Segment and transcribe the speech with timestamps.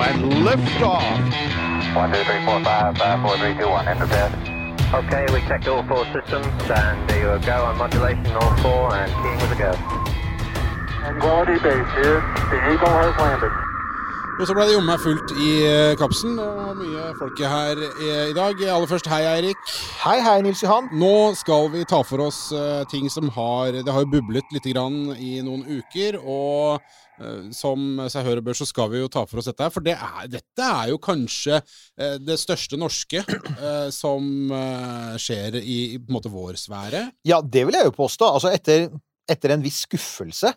[0.00, 1.04] When liftoff.
[1.94, 3.86] One, two, three, four, five, five, four, three, two, one.
[3.86, 4.32] Enter bed.
[4.94, 9.12] Okay, we checked all four systems, and there you go on modulation, all four, and
[9.20, 9.72] team with a go.
[11.20, 12.20] Quality base here.
[12.48, 13.52] The Eagle has landed.
[14.40, 15.50] Og så ble det jommen meg fullt i
[16.00, 18.62] kapsen, og Det var mye folk her i, i dag.
[18.72, 19.60] Aller først, hei Eirik.
[20.00, 20.88] Hei, hei, Nils Johan.
[20.96, 24.64] Nå skal vi ta for oss eh, ting som har Det har jo bublet litt
[24.72, 26.16] grann i noen uker.
[26.24, 26.99] Og eh,
[27.54, 29.72] som seg hør bør, så skal vi jo ta for oss dette her.
[29.74, 35.60] For det er, dette er jo kanskje eh, det største norske eh, som eh, skjer
[35.60, 37.06] i, i måte vår sfære.
[37.28, 38.32] Ja, det vil jeg jo påstå.
[38.38, 38.88] Altså, etter,
[39.30, 40.54] etter en viss skuffelse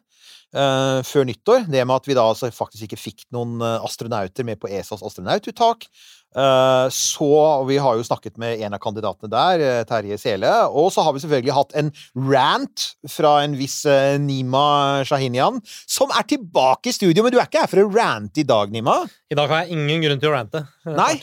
[0.53, 4.45] Uh, før nyttår, det med at vi da altså faktisk ikke fikk noen eh, astronauter
[4.45, 6.22] med på ESAs astronaututtak, eh,
[6.93, 7.29] så
[7.67, 10.51] Vi har jo snakket med en av kandidatene der, eh, Terje Sele.
[10.69, 16.11] Og så har vi selvfølgelig hatt en rant fra en viss eh, Nima Shahinian, som
[16.11, 17.23] er tilbake i studio.
[17.23, 19.01] Men du er ikke her for å rante i dag, Nima?
[19.31, 20.65] I dag har jeg ingen grunn til å rante.
[20.85, 21.15] Nei.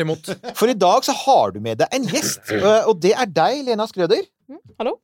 [0.56, 3.64] For i dag så har du med deg en gjest, eh, og det er deg,
[3.69, 4.24] Lena Skrøder.
[4.78, 4.98] hallo?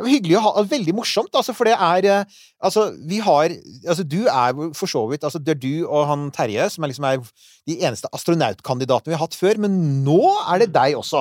[0.00, 3.52] Det var hyggelig å ha Veldig morsomt, altså, for det er eh, Altså, vi har
[3.84, 6.92] Altså, du er for så vidt Altså, det er du og han Terje som er
[6.92, 7.20] liksom er
[7.68, 9.76] de eneste astronautkandidatene vi har hatt før, men
[10.06, 11.20] nå er det deg også.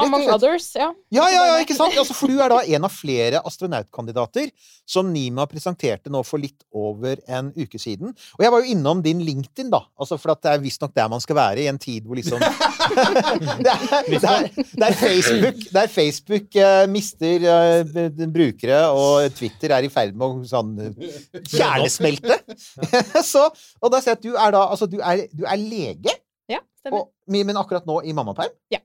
[0.00, 0.86] Among others, ja.
[1.12, 1.96] Ja, ja, ja, ikke sant?
[2.00, 4.48] Altså, for du er da en av flere astronautkandidater
[4.88, 8.14] som Nima presenterte nå for litt over en uke siden.
[8.38, 9.82] Og jeg var jo innom din LinkedIn, da.
[10.00, 12.40] Altså, for at det er visstnok der man skal være i en tid hvor liksom
[12.42, 19.76] det, er, det, er, det er Facebook, der Facebook uh, mister b- brukere, og Twitter
[19.76, 22.38] er i ferd med å sånn eh, kjernesmelte.
[23.32, 23.44] Så,
[23.80, 26.16] og da ser jeg at du er da Altså, du er, du er lege,
[26.50, 27.04] Ja, stemmer.
[27.04, 28.52] og, men akkurat nå i mammaperm?
[28.72, 28.80] Ja.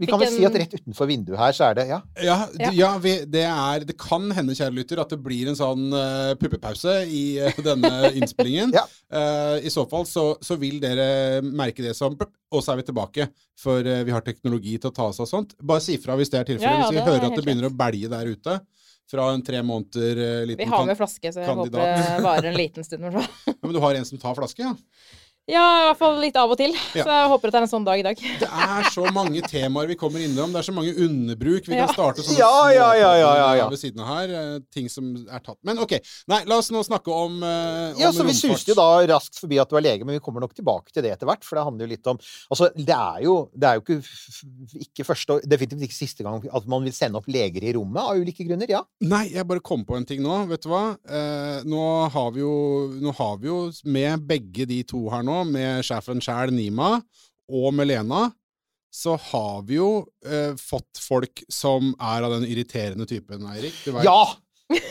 [0.00, 1.98] Vi kan vel si at rett utenfor vinduet her, så er det Ja.
[2.24, 2.36] Ja,
[2.72, 2.90] Ja.
[3.02, 6.94] vi, det, er, det kan hende, kjære lytter, at det blir en sånn uh, puppepause
[7.04, 8.72] i uh, denne innspillingen.
[8.76, 8.86] Ja.
[9.12, 12.88] uh, I så fall så, så vil dere merke det som og så er vi
[12.88, 13.28] tilbake.
[13.60, 15.52] For vi har teknologi til å ta oss av sånt.
[15.62, 16.72] Bare si fra hvis det er tilfellet.
[16.72, 18.56] Ja, ja, hvis vi er hører at det begynner å belge der ute
[19.10, 21.80] fra en tre måneder liten liten Vi har med flaske, så jeg kandidat.
[21.82, 23.04] håper det varer en liten stund.
[23.04, 23.52] i hvert fall.
[23.52, 24.74] Ja, Men du har en som tar flaske, ja?
[25.50, 26.72] Ja, i hvert fall litt av og til.
[26.94, 27.02] Ja.
[27.04, 28.20] Så jeg håper at det er en sånn dag i dag.
[28.40, 30.52] Det er så mange temaer vi kommer innom.
[30.54, 31.66] Det er så mange underbruk.
[31.66, 31.92] Vi kan Ja.
[31.92, 33.68] starte sånne Ja, ja, ja, ja, ja, ja.
[33.68, 34.30] ved siden av her.
[34.30, 35.58] eh, Ting som er tatt.
[35.66, 35.96] Men OK.
[36.30, 39.58] Nei, la oss nå snakke om, Ja, om så Vi suste jo da raskt forbi
[39.60, 41.42] at du er lege, men vi kommer nok tilbake til det etter hvert.
[41.44, 42.18] For det handler jo litt om
[42.50, 43.98] Altså, det er jo, det er jo ikke,
[44.86, 48.00] ikke første og definitivt ikke siste gang at man vil sende opp leger i rommet
[48.02, 48.68] av ulike grunner.
[48.70, 48.82] Ja.
[49.02, 50.46] Nei, jeg bare kom på en ting nå.
[50.50, 50.96] Vet du hva?
[51.08, 51.82] Uh, nå,
[52.12, 52.54] har vi jo,
[53.00, 56.96] nå har vi jo med begge de to her nå, med sjefen sjæl, Nima,
[57.50, 58.28] og med Lena,
[58.90, 59.90] så har vi jo
[60.26, 63.76] eh, fått folk som er av den irriterende typen, Eirik.
[64.04, 64.22] Ja!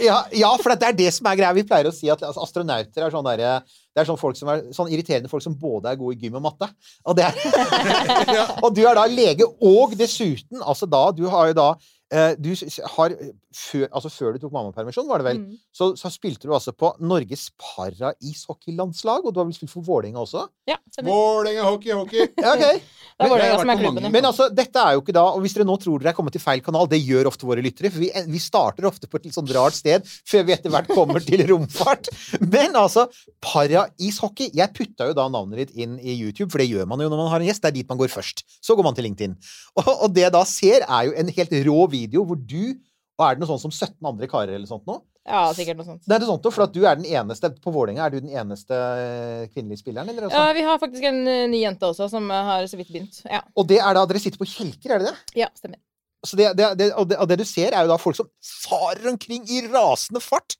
[0.03, 1.55] Ja, ja, for det er det som er greia.
[1.55, 4.51] Vi pleier å si at altså, astronauter er sånn derre det er sånn, folk som
[4.51, 6.67] er, sånn irriterende folk som både er gode i gym og matte.
[7.05, 7.37] Og, det er,
[8.63, 11.69] og du er da lege, og dessuten altså da Du har jo da
[12.11, 12.51] eh, Du
[12.95, 13.15] har
[13.55, 15.57] før, altså før du tok mammapermisjon, var det vel, Mm.
[15.73, 20.21] så, så spilte du altså på Norges para-ishockeylandslag, og du har vel spilt for Vålerenga
[20.21, 20.43] også?
[20.69, 20.75] Ja.
[21.01, 22.27] Vålerenga hockey, hockey!
[22.43, 22.61] Ja, ok.
[22.61, 25.41] Det er Men Vålerenga som er klubben, Men altså, dette er jo ikke da Og
[25.43, 27.91] hvis dere nå tror dere er kommet til feil kanal, det gjør ofte våre lyttere,
[27.91, 30.87] for vi, vi starter ofte på et litt sånn rart sted før vi etter hvert
[30.93, 32.07] kommer til romfart.
[32.45, 33.07] Men altså,
[33.43, 37.09] para-ishockey Jeg putta jo da navnet ditt inn i YouTube, for det gjør man jo
[37.11, 37.63] når man har en gjest.
[37.65, 38.45] Det er dit man går først.
[38.63, 39.35] Så går man til LinkedIn.
[39.79, 42.75] Og, og det jeg da ser, er jo en helt rå video hvor du
[43.19, 44.95] og er det noe sånt som 17 andre karer eller sånt nå?
[45.29, 46.05] Ja, sikkert noe sånt.
[46.07, 48.31] Det er det sånt, for at du er den eneste På Vålerenga er du den
[48.33, 50.31] eneste eh, kvinnelige spilleren, eller?
[50.33, 53.19] Ja, vi har faktisk en eh, ny jente også, som eh, har så vidt begynt.
[53.27, 55.41] Ja, Og det er da Dere sitter på kjelker, er det det?
[55.43, 55.81] ja stemmer.
[56.25, 58.27] Så det, det, det, og, det, og det du ser, er jo da folk som
[58.43, 60.55] farer omkring i rasende fart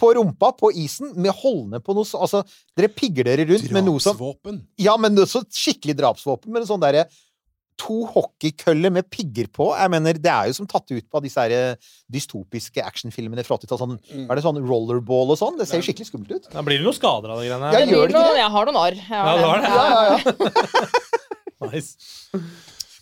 [0.00, 2.22] på rumpa på isen med holdende på noe sånt.
[2.24, 4.16] Altså, dere pigger dere rundt med noe sånt.
[4.20, 4.62] Drapsvåpen.
[4.80, 7.04] Ja, men så skikkelig drapsvåpen, med en sånn derre
[7.78, 9.70] To hockeykøller med pigger på.
[9.78, 11.76] Jeg mener, Det er jo som tatt ut på av disse her eh,
[12.12, 13.78] dystopiske actionfilmene fra 80-tallet.
[13.80, 14.30] Sånn, Mm.
[14.30, 15.56] er det sånn rollerball og sånn?
[15.58, 16.50] Det ser jo skikkelig skummelt ut.
[16.52, 18.36] Da blir det noen skader av de greiene det ikke noe- det?
[18.38, 18.96] Jeg har noen arr.
[19.08, 19.68] Ja, du har det?
[19.72, 21.70] Ja, ja, ja.
[21.72, 21.96] Nice.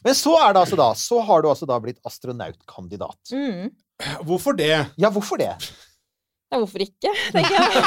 [0.05, 3.19] Men så er det altså da Så har du altså da blitt astronautkandidat.
[3.33, 3.71] Mm.
[4.25, 4.87] Hvorfor det?
[4.97, 5.51] Ja, hvorfor det?
[6.51, 7.83] Ja, hvorfor ikke, tenker jeg.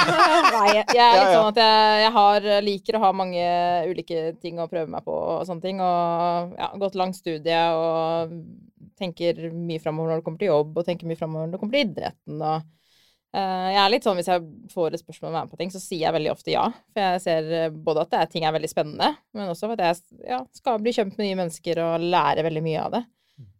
[0.55, 1.31] Nei, jeg er litt ja.
[1.35, 3.47] sånn at jeg, jeg har, liker å ha mange
[3.89, 5.81] ulike ting å prøve meg på og sånne ting.
[5.83, 8.37] Og ja, gått langt studie og
[8.99, 11.75] tenker mye framover når det kommer til jobb, og tenker mye framover når det kommer
[11.75, 12.39] til idretten.
[12.39, 12.55] og
[13.35, 15.61] uh, jeg er litt sånn, Hvis jeg får et spørsmål om å være med på
[15.63, 16.67] ting, så sier jeg veldig ofte ja.
[16.93, 19.83] For jeg ser eh, både at det er, ting er veldig spennende, men også at
[19.89, 23.03] jeg ja, skal bli kjent med nye mennesker og lære veldig mye av det.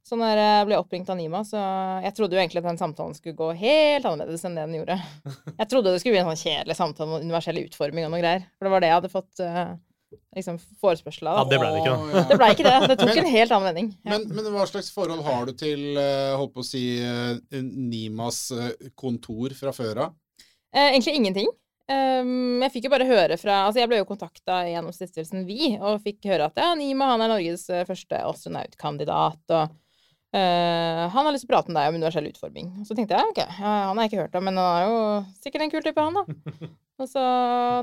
[0.04, 1.58] Så når jeg ble oppringt av Nima, så
[2.04, 4.98] Jeg trodde jo egentlig at den samtalen skulle gå helt annerledes enn det den gjorde.
[5.62, 8.46] Jeg trodde det skulle bli en sånn kjedelig samtale om universell utforming og noe greier.
[8.60, 9.72] For det var det jeg hadde fått eh,
[10.38, 11.40] liksom forespørsel av.
[11.40, 12.26] Ja, det ble det ikke, da.
[12.30, 12.76] Det ble ikke det.
[12.92, 13.90] Det tok Men- en helt annen vending.
[14.04, 14.12] Ja.
[14.18, 18.44] Men, men hva slags forhold har du til eh, holdt på å si, eh, Nimas
[19.00, 20.20] kontor fra før av?
[20.76, 21.50] Eh, egentlig ingenting.
[21.84, 25.74] Um, jeg fikk jo bare høre fra Altså, jeg ble jo kontakta gjennom stiftelsen Vi,
[25.76, 31.28] og fikk høre at ja, Nima han er Norges eh, første astronautkandidat, og uh, han
[31.28, 32.70] har lyst til å prate med deg om universell utforming.
[32.80, 34.88] Og så tenkte jeg ok, ja, han har jeg ikke hørt om, men han er
[34.88, 35.02] jo
[35.44, 36.72] sikkert en kul type, han, da.
[37.02, 37.22] Og så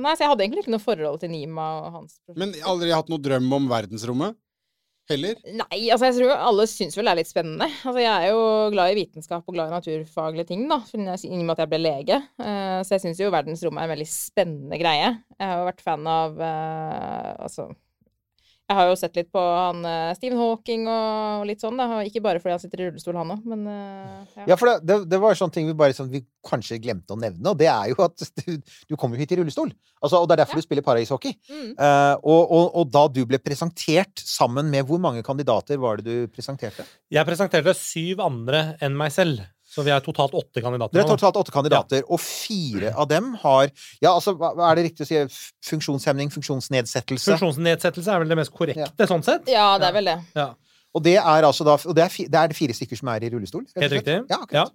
[0.01, 2.41] Nei, så jeg hadde egentlig ikke noe forhold til Nima og hans prosjekt.
[2.41, 4.39] Men aldri hatt noe drøm om verdensrommet?
[5.11, 5.39] Heller?
[5.59, 7.67] Nei, altså jeg tror alle syns vel det er litt spennende.
[7.83, 8.43] Altså jeg er jo
[8.75, 11.81] glad i vitenskap og glad i naturfaglige ting, da, i og med at jeg ble
[11.83, 12.19] lege.
[12.39, 15.13] Eh, så jeg syns jo verdensrommet er en veldig spennende greie.
[15.35, 17.71] Jeg har jo vært fan av eh, Altså
[18.71, 22.05] Jeg har jo sett litt på han eh, Stephen Hawking og, litt sånn, da.
[22.07, 24.45] Ikke bare fordi han sitter i rullestol, han òg, men eh, ja.
[24.53, 27.19] Ja, for det, det, det var sånne ting vi bare sånn, vi kanskje glemte å
[27.19, 29.73] nevne, og det er jo at du, du kommer jo hit i rullestol.
[29.99, 30.63] Altså, og det er derfor Ja.
[30.63, 31.35] du spiller paraishockey.
[31.51, 31.73] Mm.
[31.75, 36.07] Uh, og, og, og da du ble presentert sammen med hvor mange kandidater var det
[36.07, 36.87] du presenterte?
[37.11, 40.99] Jeg presenterte syv andre enn meg selv, så vi er totalt åtte kandidater.
[40.99, 41.15] Det da.
[41.15, 43.71] totalt åtte kandidater, og fire av dem har
[44.03, 45.21] Ja, altså, hva er det riktig å si?
[45.71, 46.33] Funksjonshemning?
[46.35, 47.37] Funksjonsnedsettelse?
[47.39, 49.47] Funksjonsnedsettelse er vel det mest korrekte, sånn sett.
[49.49, 50.19] ja, det er vel det.
[50.35, 50.49] Ja.
[50.91, 53.29] Og det er altså da Og det er, det er fire stykker som er i
[53.31, 53.63] rullestol?
[53.79, 54.17] Helt riktig.
[54.29, 54.73] Ja, akkurat.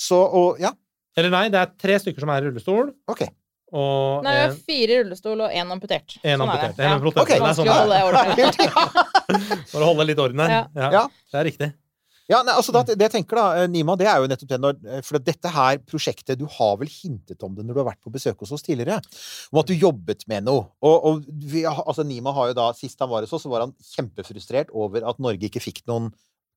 [0.00, 0.70] Så, og Ja,
[1.18, 3.26] Eller nei, det er tre stykker som er i rullestol, OK.
[3.74, 6.14] og Nei, vi har fire i rullestol og én amputert.
[6.22, 6.76] en Sånn er amputert.
[6.78, 6.86] det.
[6.86, 7.22] En Ja.
[7.22, 7.36] Okay.
[7.36, 8.06] Er sånn Vanskelig å det er.
[8.06, 8.72] holde orden
[9.58, 9.66] på.
[9.74, 10.48] For å holde litt orden her.
[10.54, 10.62] Ja.
[10.74, 10.90] Ja.
[10.92, 11.02] Ja.
[11.32, 11.68] Det er riktig.
[12.28, 14.74] Ja, nei, altså det jeg tenker da, eh, Nima, det er jo nettopp det når,
[14.84, 18.04] eh, For dette her prosjektet Du har vel hintet om det når du har vært
[18.04, 19.00] på besøk hos oss tidligere?
[19.48, 20.66] Om at du jobbet med noe.
[20.84, 23.64] Og, og vi, altså Nima har jo da Sist han var hos oss, så var
[23.64, 26.12] han kjempefrustrert over at Norge ikke fikk noen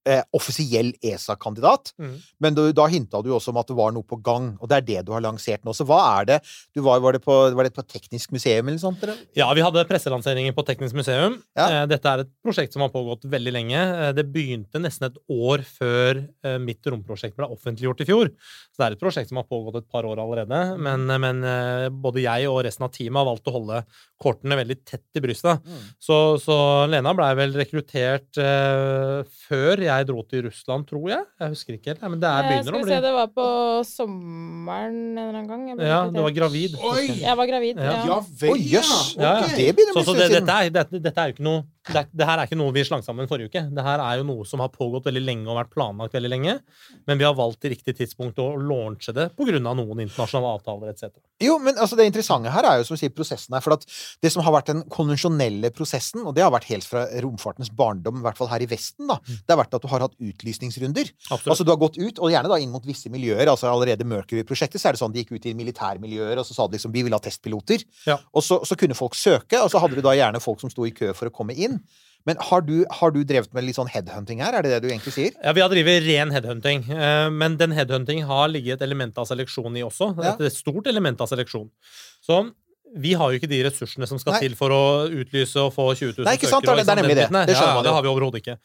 [0.08, 1.94] eh, offisiell ESA-kandidat.
[2.02, 2.16] Mm.
[2.44, 4.80] Men du, da hinta du også om at det var noe på gang, og det
[4.80, 5.76] er det du har lansert nå.
[5.78, 6.40] Så hva er det?
[6.76, 9.02] Du var, var, det på, var det på Teknisk museum eller sånt?
[9.06, 9.20] Eller?
[9.38, 11.40] Ja, vi hadde presselanseringen på Teknisk museum.
[11.58, 11.68] Ja.
[11.68, 13.80] Eh, Dette er et prosjekt som har pågått veldig lenge.
[13.80, 18.34] Eh, Det begynte nesten et år før eh, mitt romprosjekt ble offentliggjort i fjor.
[18.72, 20.62] Så det er et prosjekt som har pågått et par år allerede.
[20.82, 23.84] Men, men eh, både jeg og resten av teamet har valgt å holde
[24.22, 25.62] kortene veldig tett i brystet.
[25.66, 25.86] Mm.
[26.02, 26.58] Så, så
[26.90, 31.24] Lena blei vel rekruttert eh, før jeg dro til Russland, tror jeg.
[31.42, 32.02] Jeg husker ikke helt.
[32.14, 33.48] Men det er, Eh, begynner Skal å vi bli se, det var på
[33.90, 35.64] sommeren en eller annen gang.
[35.70, 36.76] Jeg Ja, du var gravid.
[36.92, 37.06] Oi!
[37.22, 37.76] Jeg var gravid.
[37.78, 37.84] Ja.
[37.92, 38.06] Ja.
[38.12, 38.72] Ja vel, Å, Okay.
[38.72, 38.86] Ja,
[39.18, 39.48] ja.
[39.48, 40.74] Det begynner å bli så en stund siden.
[40.74, 43.30] dette, dette er jo ikke noe det, det her er ikke noe vi slang sammen
[43.30, 43.64] forrige uke.
[43.74, 46.54] Det her er jo noe som har pågått veldig lenge og vært planlagt veldig lenge.
[47.10, 49.58] Men vi har valgt i riktig tidspunkt å launche det pga.
[49.62, 51.10] noen internasjonale avtaler etc.
[51.42, 53.64] Jo, men altså det interessante her er jo som sier prosessen her.
[53.66, 53.88] For at
[54.22, 58.22] det som har vært den konvensjonelle prosessen, og det har vært helt fra romfartens barndom,
[58.22, 61.10] i hvert fall her i Vesten, da, det har vært at du har hatt utlysningsrunder.
[61.32, 61.50] Absolutt.
[61.56, 63.50] Altså du har gått ut, og gjerne da inn mot visse miljøer.
[63.50, 66.70] altså Allerede Mercury-prosjektet så er det sånn de gikk ut i militærmiljøer, og så sa
[66.70, 67.86] de liksom vi vil ha testpiloter.
[68.06, 68.20] Ja.
[68.38, 70.86] Og så, så kunne folk søke, og så hadde du da gjerne folk som sto
[70.86, 71.71] i kø for å komme inn.
[72.30, 74.54] Men har du, har du drevet med litt sånn headhunting her?
[74.54, 75.38] Er det det du egentlig sier?
[75.42, 79.26] Ja, Vi har drevet ren headhunting, eh, men den headhunting har ligget et element av
[79.30, 80.12] seleksjon i også.
[80.22, 80.36] Ja.
[80.38, 81.72] Et stort element av seleksjon.
[82.22, 82.44] Så
[83.02, 84.44] vi har jo ikke de ressursene som skal Nei.
[84.46, 86.84] til for å utlyse og få 20 000 Nei, ikke sant, søkere.
[86.84, 87.28] det er liksom nemlig det.
[87.32, 88.58] Det skjønner ja, man det har vi overhodet ikke.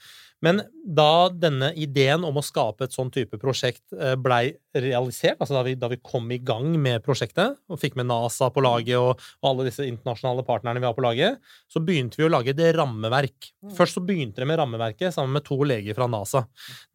[0.44, 5.56] Men da denne ideen om å skape et sånn type prosjekt eh, blei realisert, altså
[5.56, 8.98] da vi, da vi kom i gang med prosjektet og fikk med NASA på laget
[9.00, 11.40] og, og alle disse internasjonale partnerne vi har på laget,
[11.72, 13.50] så begynte vi å lage et rammeverk.
[13.78, 16.44] Først så begynte det med rammeverket sammen med to leger fra NASA.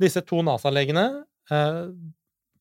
[0.01, 1.07] Disse to NASA-legene,
[1.49, 1.83] eh,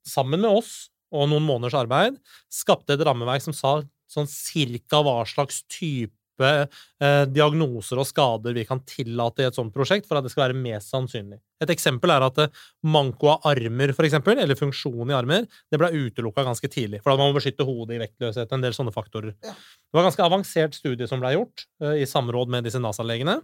[0.08, 2.16] sammen med oss og noen måneders arbeid,
[2.48, 6.14] skapte et rammeverk som sa sånn cirka hva slags type
[6.46, 10.48] eh, diagnoser og skader vi kan tillate i et sånt prosjekt for at det skal
[10.48, 11.40] være mest sannsynlig.
[11.60, 15.80] Et eksempel er at eh, manko av armer, for eksempel, eller funksjon i armer, det
[15.80, 18.94] ble utelukka ganske tidlig, for da må man beskytte hodet i vektløshet, en del sånne
[18.94, 19.36] faktorer.
[19.44, 19.54] Ja.
[19.54, 23.40] Det var en ganske avansert studie som ble gjort eh, i samråd med disse NASA-legene,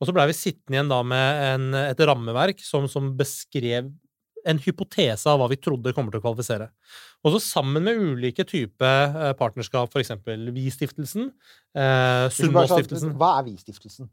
[0.00, 3.92] og så blei vi sittende igjen da med en, et rammeverk som, som beskrev
[4.48, 6.70] en hypotese av hva vi trodde kommer til å kvalifisere.
[7.24, 10.14] Og så sammen med ulike typer eh, partnerskap, f.eks.
[10.56, 11.30] Vi-stiftelsen,
[11.76, 14.10] eh, Sundvolden-stiftelsen Hva er Vi-stiftelsen?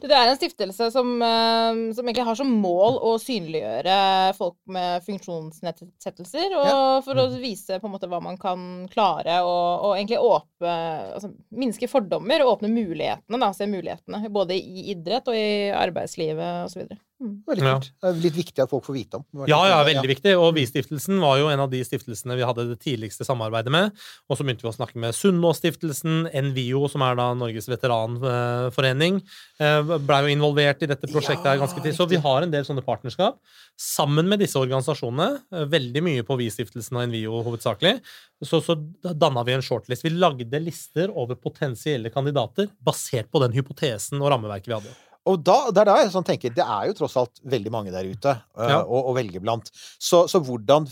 [0.00, 3.96] Det er en stiftelse som, eh, som egentlig har som mål å synliggjøre
[4.38, 9.84] folk med funksjonsnedsettelser, og for å vise på en måte hva man kan klare, og,
[9.84, 10.76] og egentlig åpne
[11.18, 14.22] altså, Minske fordommer og åpne mulighetene, da, se mulighetene.
[14.32, 16.88] Både i idrett og i arbeidslivet osv.
[17.20, 17.42] Mm.
[17.44, 17.74] Veldig Ja.
[17.76, 17.90] kult.
[18.00, 19.24] Det er litt viktig at folk får vite om.
[19.46, 20.32] Ja, ja, veldig viktig.
[20.40, 23.92] Og Vi-stiftelsen var jo en av de stiftelsene vi hadde det tidligste samarbeidet med.
[24.30, 29.20] Og så begynte vi å snakke med Sunnaas-stiftelsen, NVIO, som er da Norges veteranforening.
[29.60, 31.92] eh, Blei jo involvert i dette prosjektet her ganske tid.
[31.94, 33.36] Så vi har en del sånne partnerskap
[33.76, 35.42] sammen med disse organisasjonene.
[35.52, 38.00] eh, Veldig mye på Vi-stiftelsen og NVIO hovedsakelig.
[38.42, 40.02] Så, så danna vi en shortlist.
[40.02, 44.96] Vi lagde lister over potensielle kandidater basert på den hypotesen og rammeverket vi hadde.
[45.28, 47.92] Og da, det er da jeg sånn tenker, det er jo tross alt veldig mange
[47.92, 48.80] der ute øh, Ja.
[48.84, 49.68] å, å velge blant.
[50.00, 50.88] Så, så hvordan,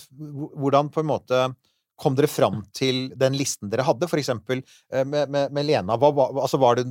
[0.59, 1.49] hvordan på en måte
[1.99, 4.07] kom dere fram til den listen dere hadde?
[4.07, 4.61] For eksempel
[4.93, 5.97] eh, med, med, med Lena.
[5.99, 6.13] Hva,
[6.45, 6.85] altså var det,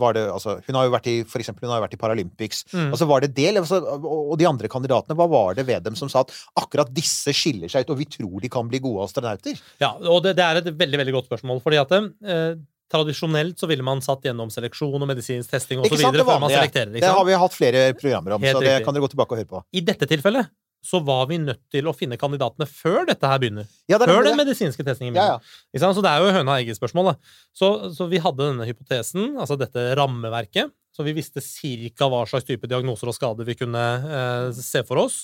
[0.00, 2.64] var det altså, Hun har jo vært i for eksempel, hun har vært i Paralympics.
[2.72, 2.88] Mm.
[2.88, 5.94] Altså var det det, altså, og og de andre kandidatene, hva var det ved dem
[5.94, 9.04] som sa at akkurat disse skiller seg ut, og vi tror de kan bli gode
[9.06, 9.60] astronauter?
[9.78, 11.60] Ja, og det, det er et veldig veldig godt spørsmål.
[11.62, 12.56] fordi at eh,
[12.92, 15.96] Tradisjonelt så ville man satt gjennom seleksjon og medisinsk testing osv.
[15.98, 16.92] før man selekterer.
[16.94, 18.86] Det har vi hatt flere programmer om, Helt så det riktig.
[18.86, 19.62] kan dere gå tilbake og høre på.
[19.74, 20.52] I dette tilfellet
[20.86, 23.66] så var vi nødt til å finne kandidatene før dette her begynner.
[23.90, 25.42] Ja, Før den medisinske testingen begynner.
[25.42, 25.80] ja.
[25.80, 25.92] ja.
[25.96, 27.16] Så det er jo høna og egget-spørsmål.
[27.56, 30.70] Så, så vi hadde denne hypotesen, altså dette rammeverket.
[30.96, 35.02] Så vi visste cirka hva slags type diagnoser og skader vi kunne eh, se for
[35.02, 35.18] oss.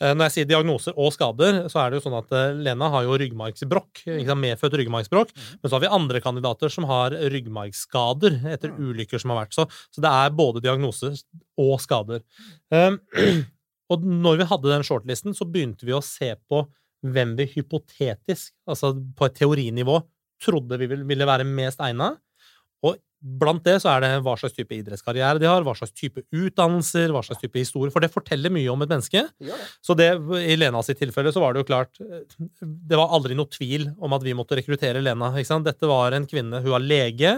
[0.00, 2.88] Eh, når jeg sier diagnoser og skader, så er det jo sånn at eh, Lena
[2.94, 4.06] har jo ryggmargsbrokk.
[4.14, 5.34] ikke Medfødt ryggmargsbrokk.
[5.36, 9.58] Men så har vi andre kandidater som har ryggmargsskader etter ulykker som har vært.
[9.58, 11.18] Så, så det er både diagnoser
[11.60, 12.24] og skader.
[12.72, 12.96] Um,
[13.92, 16.64] og når vi hadde den shortlisten, så begynte vi å se på
[17.04, 20.00] hvem vi hypotetisk, altså på et teorinivå,
[20.42, 22.14] trodde vi ville være mest egna.
[22.86, 26.22] Og blant det så er det hva slags type idrettskarriere de har, hva slags type
[26.30, 29.24] utdannelser, hva slags type historie, for det forteller mye om et menneske.
[29.84, 32.22] Så det, i Lena sitt tilfelle så var det jo klart eh,
[32.60, 35.32] Det var aldri noe tvil om at vi måtte rekruttere Lena.
[35.34, 37.34] Dette var en kvinne, hun var lege.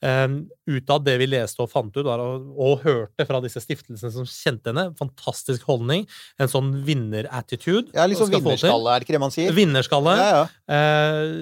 [0.00, 4.12] Um, ut av det vi leste og fant ut, og, og hørte fra disse stiftelsene
[4.14, 6.06] som kjente henne, fantastisk holdning,
[6.40, 7.92] en sånn vinnerattitude.
[7.92, 9.52] Ja, liksom sånn skal vinnerskalle, er det ikke det man sier?
[9.56, 10.14] Vinnerskalle.
[10.16, 10.44] Ja, ja.
[10.72, 11.34] Eh,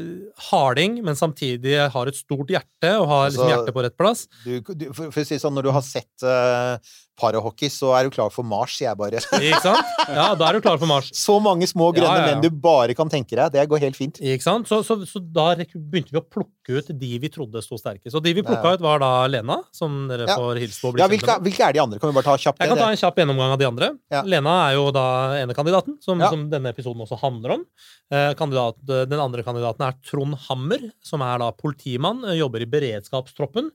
[0.49, 4.25] harding, men samtidig har et stort hjerte og har liksom Altså, hjertet på rett plass.
[4.43, 8.06] Du, du, for, for å si sånn, når du har sett uh, parahockey, så er
[8.08, 9.22] du klar for Mars, sier jeg bare.
[9.38, 9.94] Ikke sant?
[10.08, 11.10] Ja, da er du klar for Mars.
[11.16, 12.37] Så mange små grønne Ja, ja, ja.
[12.37, 13.50] menn du bare kan tenke deg.
[13.54, 14.20] Det går helt fint.
[14.22, 14.70] Ikke sant?
[14.70, 18.14] Så, så, så da begynte vi å plukke ut de vi trodde sto sterkest.
[18.16, 20.94] Og de vi plukka ut, var da Lena, som dere får hilse på.
[21.00, 22.00] Ja, hvilke, hvilke er de andre?
[22.00, 23.92] Kan vi bare ta kjapt Jeg kan ta en kjapp gjennomgang av de andre.
[24.28, 25.06] Lena er jo da
[25.40, 27.64] ene kandidaten, som, som denne episoden også handler om.
[28.08, 32.68] Eh, kandidat, den andre kandidaten er Trond Hammer, som er da politimann, eh, jobber i
[32.70, 33.68] beredskapstroppen.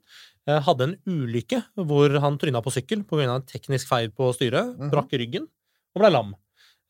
[0.49, 3.29] Eh, hadde en ulykke hvor han tryna på sykkel pga.
[3.37, 4.75] en teknisk feil på styret.
[4.77, 4.91] mm.
[4.91, 5.47] Brakk ryggen
[5.95, 6.35] og ble lam.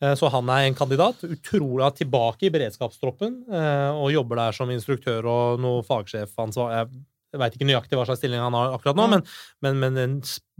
[0.01, 1.21] Eh, Så han er en kandidat.
[1.23, 6.87] Utrolig tilbake i beredskapstroppen eh, og jobber der som instruktør og noe fagsjefansvar.
[7.33, 9.23] Jeg veit ikke nøyaktig hva slags stilling han har akkurat nå, men,
[9.65, 10.11] men, men en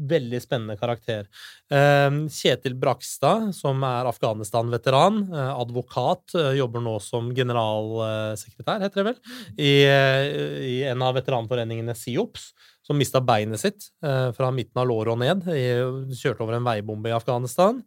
[0.10, 1.28] veldig spennende karakter.
[1.70, 5.20] Kjetil Brakstad, som er Afghanistan-veteran,
[5.54, 9.20] advokat, jobber nå som generalsekretær, heter det vel,
[9.54, 10.26] i, eh,
[10.66, 12.50] i en av veteranforeningene SIOPS,
[12.84, 15.46] som mista beinet sitt eh, fra midten av låret og ned.
[15.48, 17.80] I, kjørte over en veibombe i Afghanistan.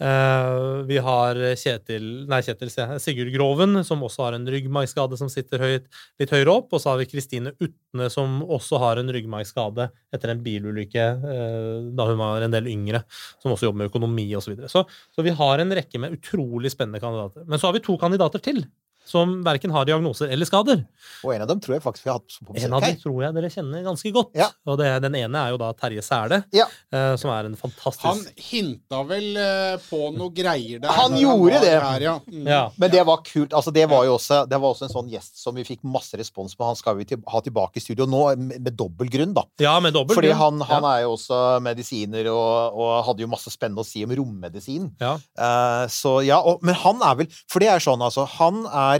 [0.00, 0.54] Eh,
[0.88, 5.86] vi har Kjetil, nei, Kjetil, Sigurd Groven, som også har en ryggmargskade som sitter høyt,
[6.20, 6.72] litt høyere opp.
[6.72, 11.70] Og så har vi Kristine Utne, som også har en ryggmargskade etter en bilulykke eh,
[11.98, 13.04] da hun var en del yngre,
[13.42, 14.48] som også jobber med økonomi osv.
[14.48, 14.72] Så, videre.
[14.72, 17.44] så Så vi har en rekke med utrolig spennende kandidater.
[17.44, 18.64] Men så har vi to kandidater til,
[19.08, 20.82] som verken har diagnoser eller skader.
[21.24, 22.98] Og en av dem tror jeg faktisk vi har hatt på besøk En av dem
[23.00, 24.30] tror jeg dere kjenner ganske godt.
[24.38, 24.48] Ja.
[24.68, 26.66] Og det, den ene er jo da Terje Sæle, Ja.
[26.94, 30.92] uh, som er en fantastisk Han hinta vel uh, på noe greier der.
[30.98, 31.74] Han gjorde han det.
[31.78, 32.14] Her, ja.
[32.28, 32.46] Mm.
[32.52, 32.62] ja.
[32.76, 33.54] Men det var kult.
[33.56, 36.18] altså Det var jo også, det var også en sånn gjest som vi fikk masse
[36.20, 36.66] respons på.
[36.68, 39.46] Han skal vi til, ha tilbake i studio nå, med, med dobbel grunn, da.
[39.62, 40.60] ja, med dobbel Fordi grunn.
[40.60, 40.94] han, han ja.
[40.96, 44.90] er jo også medisiner og, og hadde jo masse spennende å si om rommedisin.
[45.00, 45.16] Ja.
[45.38, 48.26] Eh, så ja, og, Men han er vel For det er sånn, altså.
[48.38, 48.97] Han er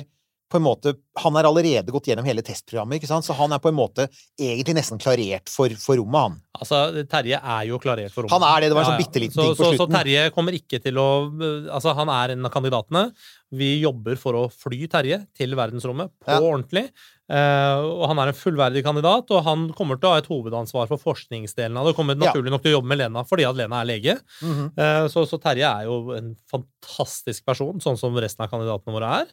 [0.49, 3.26] på en måte Han er allerede gått gjennom hele testprogrammet, ikke sant?
[3.26, 4.09] så han er på en måte
[4.40, 6.38] egentlig nesten klarert for, for rommet, han.
[6.58, 8.34] Altså, Terje er jo klarert for rommet.
[8.36, 8.70] Han er det.
[8.70, 9.88] Det var en sånn bitte liten så, ting på så, Så.
[9.92, 11.08] Terje kommer ikke til å
[11.74, 13.04] Altså, han er en av kandidatene.
[13.58, 16.40] Vi jobber for å fly Terje til verdensrommet på Ja.
[16.40, 16.88] ordentlig.
[17.28, 20.88] Uh, og han er en fullverdig kandidat, og han kommer til å ha et hovedansvar
[20.88, 21.92] for forskningsdelen av det.
[21.92, 24.14] Og kommer naturlig nok til å jobbe med Lena fordi at Lena er lege.
[24.40, 24.68] Mm -hmm.
[24.80, 29.20] uh, så, så Terje er jo en fantastisk person, sånn som resten av kandidatene våre
[29.20, 29.26] er.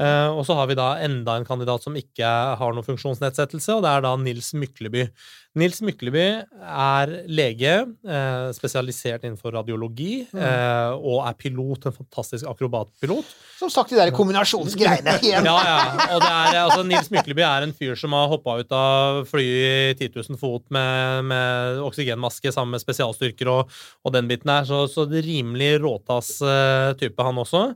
[0.00, 2.24] Uh, og så har vi da enda en kandidat som ikke
[2.56, 5.10] har noen funksjonsnedsettelse, og det er da Nils Mykleby.
[5.58, 6.26] Nils Mykleby
[6.64, 7.72] er lege,
[8.08, 11.02] eh, spesialisert innenfor radiologi, mm.
[11.02, 13.34] og er pilot, en fantastisk akrobatpilot.
[13.62, 15.46] Som sagt, de der kombinasjonsgreiene igjen.
[15.46, 16.06] Ja, ja.
[16.16, 20.00] Og det er, altså, Nils Mykleby er en fyr som har hoppa ut av flyet
[20.02, 24.66] i 10 000 fot med, med oksygenmaske sammen med spesialstyrker og, og den biten der.
[24.66, 27.68] Så, så det er rimelig råtass eh, type, han også.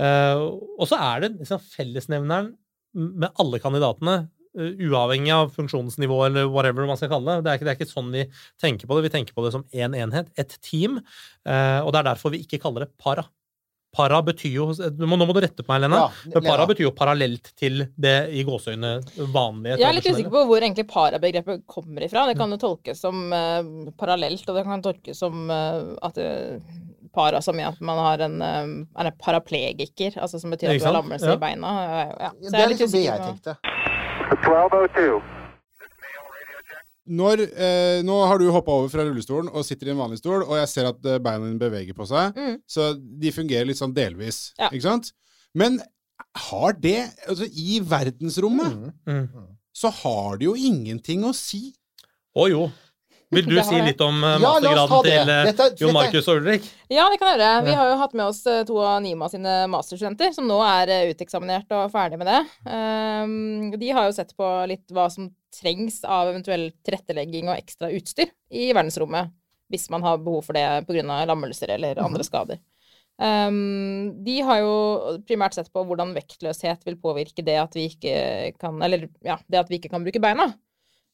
[0.00, 0.44] Eh,
[0.76, 2.52] og så er det liksom fellesnevneren
[2.92, 4.18] med alle kandidatene.
[4.58, 7.44] Eh, uavhengig av funksjonsnivå eller whatever man skal kalle det.
[7.44, 8.24] Det er, ikke, det er ikke sånn vi
[8.60, 9.06] tenker på det.
[9.08, 10.98] Vi tenker på det som én en enhet, et team.
[11.46, 13.26] Eh, og det er derfor vi ikke kaller det para.
[13.90, 14.64] Para betyr jo
[14.94, 16.04] du må, Nå må du rette på meg, Lena.
[16.04, 18.92] Ja, Men para betyr jo parallelt til det i gåseøyne
[19.34, 19.80] vanlige.
[19.80, 22.22] Jeg er litt usikker på hvor egentlig para-begrepet kommer ifra.
[22.30, 26.62] Det kan jo tolkes som uh, parallelt, og det kan tolkes som uh, at eh,
[27.10, 28.70] para som i at man har en, uh,
[29.02, 31.34] er en paraplegiker, altså som betyr at du har lammelse Ja.
[31.34, 31.74] i beina.
[31.82, 32.30] Ja, ja.
[32.38, 33.89] Så Det jeg er litt liksom det jeg på- tenkte.
[34.28, 35.20] 1202.
[37.10, 40.44] Når, eh, nå har du hoppa over fra rullestolen og sitter i en vanlig stol,
[40.44, 42.58] og jeg ser at eh, beina dine beveger på seg, Mm.
[42.70, 44.52] så de fungerer litt sånn delvis.
[44.60, 44.68] Ja.
[44.70, 45.12] Ikke sant?
[45.54, 45.80] Men
[46.36, 49.28] har det Altså, i verdensrommet Mm.
[49.28, 49.46] Mm.
[49.74, 51.72] så har det jo ingenting å si.
[52.36, 52.70] Å jo.
[53.30, 55.10] Vil du si litt om eh, Ja, mastergraden det.
[55.10, 56.64] til eh, Dette Jon Markus og Ulrik?
[56.90, 57.50] Ja, det kan jeg gjøre.
[57.68, 61.12] Vi har jo hatt med oss eh, to av NIMA sine masterstudenter, som nå er
[61.12, 62.40] uteksaminert og ferdig med det.
[62.66, 67.92] Ehm, de har jo sett på litt hva som trengs av eventuell tilrettelegging og ekstra
[67.94, 69.30] utstyr i verdensrommet,
[69.70, 71.22] hvis man har behov for det pga.
[71.30, 72.58] lammelser eller andre skader.
[73.20, 78.14] Um, de har jo primært sett på hvordan vektløshet vil påvirke det at vi ikke
[78.56, 80.46] kan Eller ja, det at vi ikke kan bruke beina.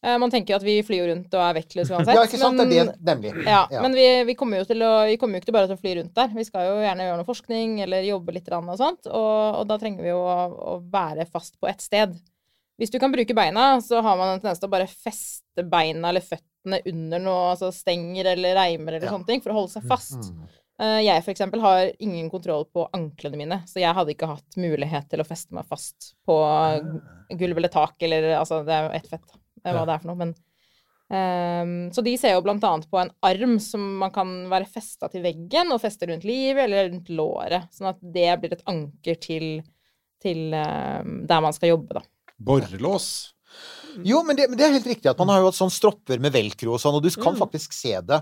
[0.04, 2.14] Eh, man tenker at vi flyr jo rundt og er vektløse uansett.
[2.14, 2.58] Ja, ikke sant?
[2.60, 3.30] Det er det, nemlig.
[3.46, 3.80] ja, Ja.
[3.82, 5.80] men vi, vi kommer jo til å, vi kommer jo ikke til bare til å
[5.80, 6.28] fly rundt der.
[6.36, 9.66] Vi skal jo gjerne gjøre noe forskning eller jobbe litt grann og sånt, og, og
[9.70, 10.36] da trenger vi jo å,
[10.76, 12.14] å være fast på ett sted.
[12.76, 16.10] Hvis du kan bruke beina, så har man en tendens til å bare feste beina
[16.12, 19.14] eller føttene under noe, altså stenger eller reimer eller Ja.
[19.16, 20.28] sånne ting, for å holde seg fast.
[20.28, 20.44] Mm.
[20.84, 24.58] Eh, Jeg for eksempel har ingen kontroll på anklene mine, så jeg hadde ikke hatt
[24.60, 26.36] mulighet til å feste meg fast på
[27.40, 29.24] gulv eller tak, eller altså, det er jo ett fett,
[29.74, 30.36] hva det er for noe, men
[31.06, 35.06] Um, Så de ser jo blant annet på en arm som man kan være festa
[35.12, 39.20] til veggen, og feste rundt livet eller rundt låret, sånn at det blir et anker
[39.22, 39.46] til,
[40.22, 42.02] til um, der man skal jobbe, da.
[42.36, 43.35] Borrelås.
[44.04, 46.18] Jo, men det, men det er helt riktig at man har jo hatt sånn stropper
[46.20, 47.38] med velcro og sånn, og du kan Mm.
[47.40, 48.18] faktisk se det.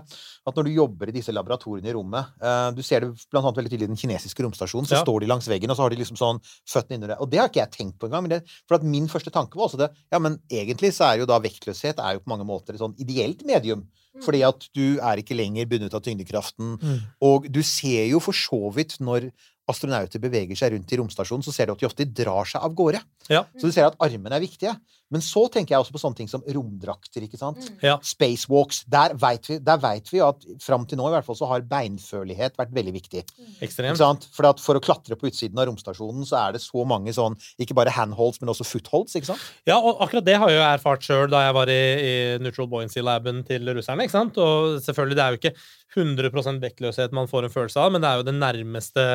[0.47, 3.57] At når du jobber i disse laboratoriene i rommet uh, Du ser det blant annet
[3.57, 4.87] veldig tydelig i den kinesiske romstasjonen.
[4.87, 5.03] Så Ja.
[5.03, 7.17] står de langs veggen, og så har de liksom sånn føttene inni det.
[7.19, 8.23] Og det har ikke jeg tenkt på engang.
[8.23, 11.19] Men det, for at min første tanke var også det Ja, men egentlig så er
[11.19, 13.87] jo da vektløshet er jo på mange måter et sånn ideelt medium.
[14.23, 16.79] Fordi at du er ikke lenger bundet av tyngdekraften.
[16.79, 17.01] Mm.
[17.21, 19.29] Og du ser jo for så vidt når
[19.67, 22.73] astronauter beveger seg rundt i romstasjonen, så ser du at de ofte drar seg av
[22.77, 23.01] gårde.
[23.29, 23.43] Ja.
[23.57, 24.75] Så du ser at armene er viktige.
[25.15, 27.69] Men så tenker jeg også på sånne ting som romdrakter, ikke sant.
[27.83, 27.95] Ja.
[28.03, 28.83] Spacewalks.
[28.91, 32.59] Der veit vi, vet vi at fram til nå i hvert fall så har beinførlighet
[32.59, 33.23] vært veldig viktig.
[33.37, 33.53] Mm.
[33.65, 33.99] Ekstremt.
[34.01, 34.27] sant?
[34.35, 37.37] For, at for å klatre på utsiden av romstasjonen så er det så mange sånn
[37.61, 39.47] Ikke bare handholds, men også footholds, ikke sant?
[39.69, 42.69] Ja, og akkurat det har jeg jo erfart sjøl da jeg var i, i Neutral
[42.71, 44.05] Buoyancy-laben til russerne.
[44.05, 44.39] ikke sant?
[44.41, 45.55] Og selvfølgelig, det er jo ikke
[45.95, 49.05] 100% vektløshet man får en følelse av, men det er jo det nærmeste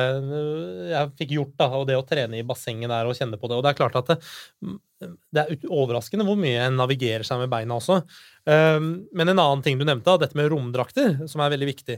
[0.91, 3.59] jeg fikk gjort, da, og det å trene i bassenget der og kjenne på det.
[3.59, 4.17] Og det er klart at det,
[5.01, 8.01] det er overraskende hvor mye en navigerer seg med beina også.
[8.45, 11.97] Um, Men en annen ting du nevnte, dette med romdrakter, som er veldig viktig.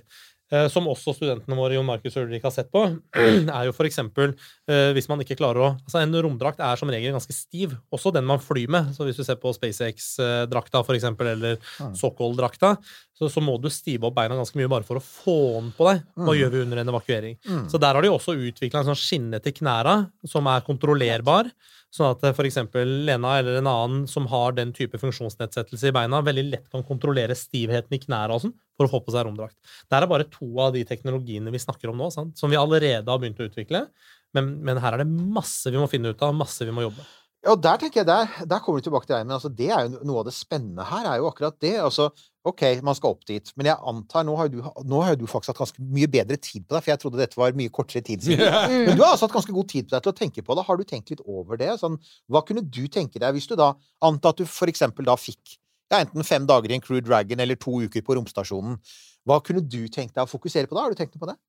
[0.53, 2.85] Eh, Som også studentene våre Jon Markus og Ulrik har sett på,
[3.57, 4.35] er jo eksempel
[4.69, 8.13] eh, hvis man ikke klarer å Altså, en romdrakt er som regel ganske stiv, også
[8.15, 8.93] den man flyr med.
[8.95, 11.57] Så hvis du ser på SpaceX-drakta, eksempel, eller
[11.97, 12.75] Sokol-drakta,
[13.17, 15.87] så, så må du stive opp beina ganske mye bare for å få den på
[15.89, 16.03] deg.
[16.17, 17.37] Hva gjør vi under en evakuering?
[17.71, 19.97] Så der har de også utvikla en sånn skinne til knæra
[20.29, 21.51] som er kontrollerbar.
[21.93, 26.23] Sånn at for eksempel Lena eller en annen som har den type funksjonsnedsettelse i beina,
[26.25, 29.57] veldig lett kan kontrollere stivheten i knærne og sånn for å få på seg romdrakt.
[29.87, 32.37] Det er bare to av de teknologiene vi snakker om nå, sant?
[32.39, 33.87] som vi allerede har begynt å utvikle.
[34.33, 37.05] Men, men her er det masse vi må finne ut av, masse vi må jobbe.
[37.43, 39.67] Ja, og der tenker jeg, der, der kommer du tilbake til deg, men altså, det
[39.67, 41.73] er jo noe av det spennende her, er jo akkurat det.
[41.83, 42.05] Altså,
[42.47, 45.51] ok, man skal opp dit, men jeg antar, nå har du, nå har du faktisk
[45.51, 48.23] hatt ganske mye bedre tid på deg, for jeg trodde dette var mye kortere tid
[48.23, 48.47] siden.
[48.87, 50.65] Men du har altså hatt ganske god tid på deg til å tenke på det.
[50.69, 51.67] Har du tenkt litt over det?
[51.81, 51.99] Sånn,
[52.31, 53.73] hva kunne du tenke deg hvis du da
[54.07, 55.57] antar at du for eksempel da fikk
[55.93, 58.79] ja, enten fem dager i en Crew Dragon eller to uker på romstasjonen.
[59.23, 60.85] Hva kunne du tenkt deg å fokusere på da?
[60.85, 61.39] Har du tenkt noe på det?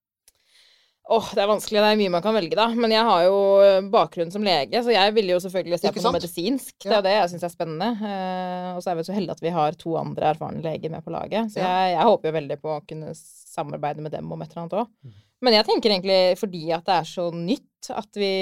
[1.04, 1.80] Åh, det er vanskelig.
[1.82, 2.64] Det er mye man kan velge, da.
[2.72, 6.04] Men jeg har jo eh, bakgrunn som lege, så jeg ville jo selvfølgelig se på
[6.04, 6.76] noe medisinsk.
[6.80, 7.02] Det er ja.
[7.04, 7.90] det jeg syns er spennende.
[8.08, 11.04] Eh, og så er vi så heldige at vi har to andre erfarne leger med
[11.04, 11.52] på laget.
[11.52, 14.64] Så jeg, jeg håper jo veldig på å kunne samarbeide med dem om et eller
[14.64, 15.12] annet òg.
[15.42, 18.32] Men jeg tenker egentlig fordi at det er så nytt, at vi,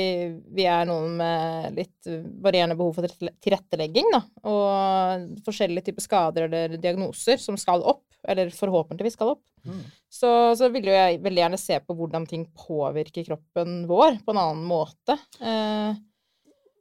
[0.54, 2.10] vi er noen med litt
[2.44, 4.20] varierende behov for tilrettelegging, da.
[4.46, 9.42] Og forskjellige typer skader eller diagnoser som skal opp, eller forhåpentligvis skal opp.
[9.66, 9.82] Mm.
[10.10, 14.34] Så, så vil jo jeg veldig gjerne se på hvordan ting påvirker kroppen vår på
[14.34, 15.18] en annen måte.
[15.42, 15.98] Eh,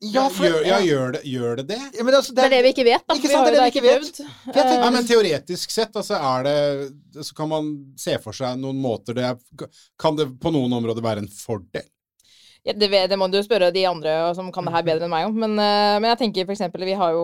[0.02, 1.80] Ja, for, gjør, ja, gjør, det, gjør det det?
[1.94, 3.14] Ja, men altså, det er det vi ikke vet, da.
[3.20, 4.02] Ikke sant, vi er har det jo da ikke vet.
[4.02, 4.22] prøvd.
[4.56, 7.68] tenker- Nei, men teoretisk sett, altså, er det Så kan man
[8.02, 9.68] se for seg noen måter det er
[10.02, 11.86] Kan det på noen områder være en fordel?
[12.62, 15.26] Ja, det, det må du spørre de andre som kan det her bedre enn meg
[15.26, 15.34] om.
[15.41, 17.24] Men, eh, men jeg tenker eksempel, vi har jo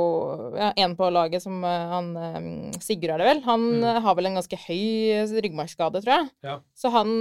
[0.57, 3.41] ja, en på laget som eh, han eh, Sigurd er det vel.
[3.45, 3.83] Han Mm.
[4.01, 6.31] har vel en ganske høy ryggmargskade, tror jeg.
[6.47, 6.55] Ja.
[6.73, 7.11] Så han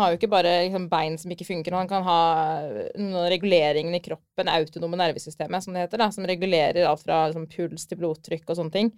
[0.00, 2.18] har jo ikke bare liksom, bein som ikke funker, han kan ha
[2.98, 7.46] noen reguleringen i kroppen, autonome nervesystemet, som det heter, da, som regulerer alt fra liksom,
[7.54, 8.90] puls til blodtrykk og sånne ting.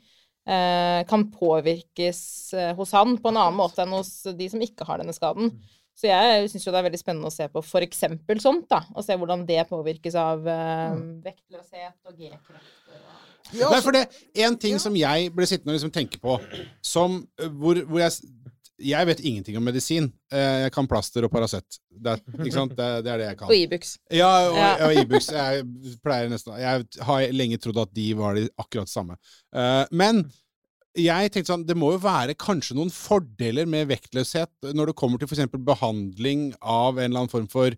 [0.49, 2.23] Eh, kan påvirkes
[2.81, 5.53] hos han på en annen måte enn hos de som ikke har denne skaden.
[5.95, 8.81] Så jeg syns jo det er veldig spennende å se på for eksempel sånt, da.
[8.97, 12.97] Og se hvordan det påvirkes av uh, vektløshet og G-krefter.
[12.97, 14.07] og- Ja, Nei, for det
[14.39, 16.39] En ting som jeg ble sittende og liksom tenke på,
[16.81, 18.13] som uh, hvor, hvor jeg
[18.83, 20.09] Jeg vet ingenting om medisin.
[20.33, 21.77] Eh, Jeg kan plaster og Paracet.
[21.93, 22.23] Det, er-?
[22.35, 23.49] Det, det er det jeg kan.
[23.49, 23.93] Og Ibux.
[24.11, 24.71] Ja, og, Ja.
[24.89, 25.29] og Ibux.
[25.31, 25.63] Jeg
[26.03, 29.15] pleier nesten Jeg har lenge trodd at de var de akkurat samme.
[29.55, 30.25] Eh, men
[30.99, 35.21] jeg tenkte sånn, det må jo være kanskje noen fordeler med vektløshet når det kommer
[35.21, 35.49] til f.eks.
[35.65, 37.77] behandling av en eller annen form for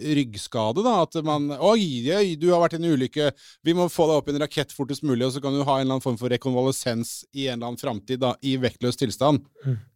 [0.00, 0.82] ryggskade.
[0.84, 3.30] da, At man Oi, oi, du har vært i en ulykke.
[3.64, 5.78] Vi må få deg opp i en rakett fortest mulig, og så kan du ha
[5.78, 9.44] en eller annen form for rekonvalesens i en eller annen framtid da, i vektløs tilstand.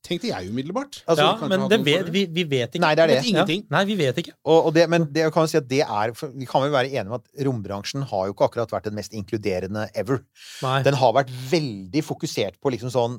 [0.06, 1.00] Tenkte jeg umiddelbart.
[1.10, 2.82] Altså, ja, men det vet, vi, vi vet ikke.
[2.84, 3.16] Nei, det er det.
[3.22, 3.64] Vet ingenting.
[3.64, 3.72] Ja.
[3.76, 4.34] Nei, vi vet ikke.
[4.46, 6.70] Og, og det, men det kan vi si at det er for Vi kan vel
[6.74, 10.20] være enige om at rombransjen har jo ikke akkurat vært den mest inkluderende ever.
[10.62, 10.76] Nei.
[10.86, 13.18] Den har vært veldig fokusert på liksom sånn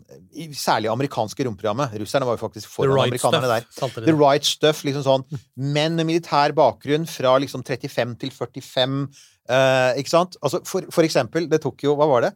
[0.57, 1.95] Særlig amerikanske romprogrammet.
[1.99, 3.67] Russerne var jo faktisk foran right amerikanerne der.
[3.71, 4.05] stuff, der.
[4.07, 4.83] The right stuff.
[4.87, 5.25] liksom sånn
[5.57, 6.66] Menn med militær bakgrunn
[7.07, 9.07] fra liksom 35 til 45.
[9.49, 10.37] eh, ikke sant?
[10.41, 12.33] Altså, for, for eksempel, det tok jo Hva var det?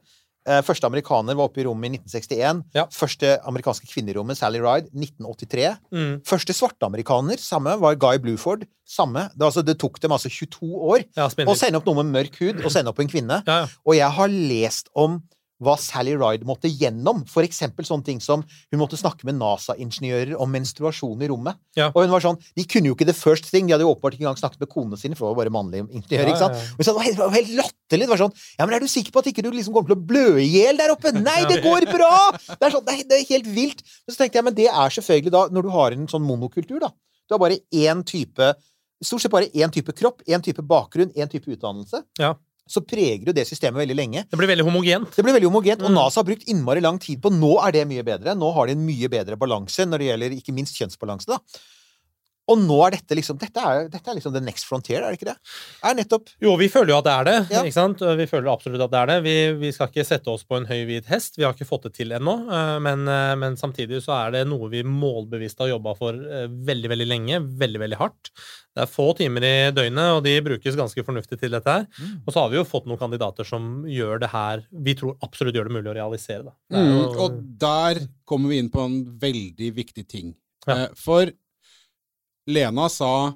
[0.50, 2.64] Eh, første amerikaner var oppe i rommet i 1961.
[2.74, 2.88] Ja.
[2.90, 5.68] Første amerikanske kvinne i rommet, Sally Ride, 1983.
[5.94, 6.16] Mm.
[6.26, 8.66] Første svarte amerikaner, samme, var Guy Bluford.
[8.88, 9.28] Samme.
[9.36, 12.42] Det, altså, det tok dem altså 22 år Ja, å sende opp noe med mørk
[12.42, 13.44] hud og sende opp en kvinne.
[13.46, 13.68] Ja.
[13.86, 15.22] Og jeg har lest om
[15.62, 17.22] hva Sally Ride måtte gjennom.
[17.30, 21.60] For eksempel sånne ting som hun måtte snakke med NASA-ingeniører om menstruasjon i rommet.
[21.78, 21.92] Ja.
[21.94, 23.68] Og hun var sånn De kunne jo ikke the first thing.
[23.70, 25.86] De hadde jo åpenbart ikke engang snakket med konene sine, for det var bare mannlige
[25.88, 26.32] ingeniører.
[26.32, 26.58] Ja, ikke sant?
[26.58, 26.72] ja.
[26.74, 28.08] Og hun sa, det var helt latterlig.
[28.08, 30.00] Det var sånn Ja, men er du sikker på at ikke du liksom kommer til
[30.00, 31.14] å blø i hjel der oppe?
[31.30, 32.12] Nei, det går bra!
[32.50, 33.86] Det er, sånn, det er, det er helt vilt.
[34.06, 36.80] Men så tenkte jeg, men det er selvfølgelig da, når du har en sånn monokultur,
[36.84, 36.92] da.
[37.30, 38.54] Du har bare én type
[39.02, 42.04] Stort sett bare én type kropp, én type bakgrunn, én type utdannelse.
[42.22, 42.36] Ja.
[42.72, 44.24] Så preger jo det systemet veldig lenge.
[44.32, 45.12] Det blir veldig homogent.
[45.16, 45.98] Det blir veldig homogent, og Mm.
[45.98, 48.34] NASA har brukt innmari lang tid på Nå er det mye bedre.
[48.38, 51.28] Nå har de en mye bedre balanse når det gjelder ikke minst kjønnsbalanse.
[51.28, 51.38] da.
[52.50, 55.20] Og nå er dette liksom Dette er, dette er liksom the next frontier, er det
[55.20, 55.36] ikke det?
[55.88, 57.36] Er nettopp Jo, vi føler jo at det er det.
[57.54, 57.62] Ja.
[57.64, 58.02] ikke sant?
[58.18, 59.18] Vi føler absolutt at det er det.
[59.28, 61.38] Vi, vi skal ikke sette oss på en høy, hvit hest.
[61.38, 62.34] Vi har ikke fått det til ennå.
[62.52, 66.48] eh, Men, eh, men samtidig så er det noe vi målbevisst har jobba for eh,
[66.50, 67.40] veldig, veldig lenge.
[67.62, 68.34] Veldig, veldig hardt.
[68.72, 71.86] Det er få timer i døgnet, og de brukes ganske fornuftig til dette her.
[72.00, 72.22] Mm.
[72.26, 75.56] Og så har vi jo fått noen kandidater som gjør det her vi tror absolutt
[75.60, 76.44] gjør det mulig å realisere.
[76.48, 76.54] Da.
[76.72, 80.34] Det Mm, og der kommer vi inn på en veldig viktig ting.
[80.68, 80.88] Ja.
[80.96, 81.30] For
[82.48, 83.34] Lena sa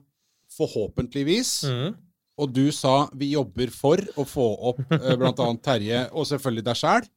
[0.55, 1.95] 'forhåpentligvis', mm.
[2.37, 6.81] og du sa 'vi jobber for å få opp eh, annet Terje, og selvfølgelig deg
[6.83, 7.09] sjæl'.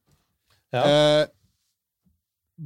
[0.69, 0.83] Ja.
[0.85, 1.25] Eh,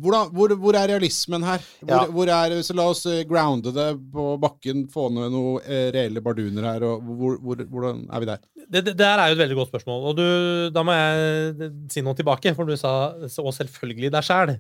[0.02, 1.62] hvor, hvor er realismen her?
[1.80, 2.48] Hvor, Ja.
[2.48, 6.66] er, så la oss eh, grounde det på bakken, få ned noen eh, reelle barduner
[6.66, 6.84] her.
[6.84, 8.42] og hvor, hvor, Hvordan er vi der?
[8.68, 10.26] Det, det der er jo et veldig godt spørsmål, og du,
[10.74, 14.56] da må jeg si noe tilbake, for du sa og selvfølgelig deg sjæl.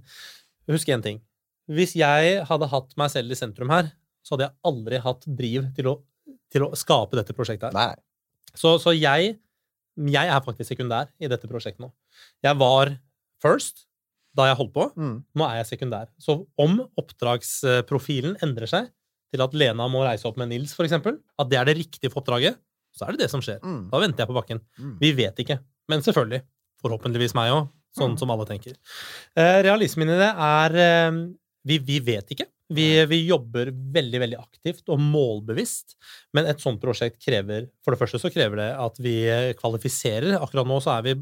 [0.69, 1.19] Husk én ting.
[1.67, 3.89] Hvis jeg hadde hatt meg selv i sentrum her,
[4.23, 5.95] så hadde jeg aldri hatt driv til å,
[6.53, 7.97] til å skape dette prosjektet her.
[8.55, 9.33] Så, så jeg,
[9.97, 11.89] jeg er faktisk sekundær i dette prosjektet nå.
[12.45, 12.93] Jeg var
[13.43, 13.86] first
[14.33, 14.88] da jeg holdt på.
[14.97, 15.15] Mm.
[15.38, 16.07] Nå er jeg sekundær.
[16.21, 18.88] Så om oppdragsprofilen endrer seg
[19.33, 22.21] til at Lena må reise opp med Nils, eksempel, at det er det riktige for
[22.21, 22.57] oppdraget,
[22.93, 23.59] så er det det som skjer.
[23.65, 23.88] Mm.
[23.89, 24.59] Da venter jeg på bakken.
[24.77, 24.91] Mm.
[25.01, 25.57] Vi vet ikke.
[25.89, 26.43] Men selvfølgelig.
[26.83, 28.19] Forhåpentligvis meg òg, sånn Mm.
[28.19, 28.75] som alle tenker.
[29.38, 31.17] Eh, realismen i det er eh,
[31.65, 32.45] vi, vi vet ikke.
[32.71, 35.97] Vi, vi jobber veldig veldig aktivt og målbevisst,
[36.34, 39.17] men et sånt prosjekt krever For det første så krever det at vi
[39.60, 40.38] kvalifiserer.
[40.39, 41.15] Akkurat nå så er vi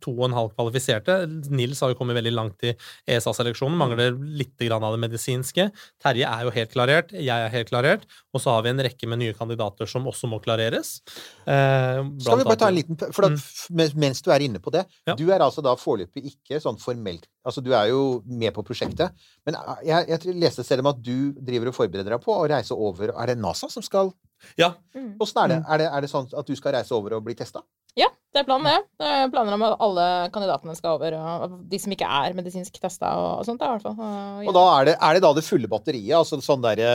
[0.00, 1.16] to og en halv kvalifiserte.
[1.52, 2.72] Nils har jo kommet veldig langt i
[3.12, 5.68] ESA-seleksjonen, mangler litt grann av det medisinske.
[6.02, 9.08] Terje er jo helt klarert, jeg er helt klarert, og så har vi en rekke
[9.08, 11.00] med nye kandidater som også må klareres.
[11.46, 13.94] Eh, Skal vi bare ta en liten For da, Mm.
[14.00, 15.14] mens- du er inne på det Ja.
[15.14, 19.12] Du er altså da foreløpig ikke sånn formelt Altså, du er jo med på prosjektet,
[19.46, 22.48] men eh, jeg, jeg leste selv om at du driver og forbereder deg på å
[22.48, 24.12] reise over Er det NASA som skal
[24.58, 25.16] Ja, Mm.
[25.20, 25.64] Åssen er det?
[25.68, 25.86] Er det?
[25.92, 27.62] Er det sånn at du skal reise over og bli testa?
[27.96, 28.80] Ja, det er planen, det.
[29.00, 32.76] Det er planer om at alle kandidatene skal over, og de som ikke er medisinsk
[32.82, 33.96] testa og, og sånt, da, i hvert fall.
[34.42, 36.12] Og, Og da er det, er det da det fulle batteriet?
[36.18, 36.90] Altså sånn derre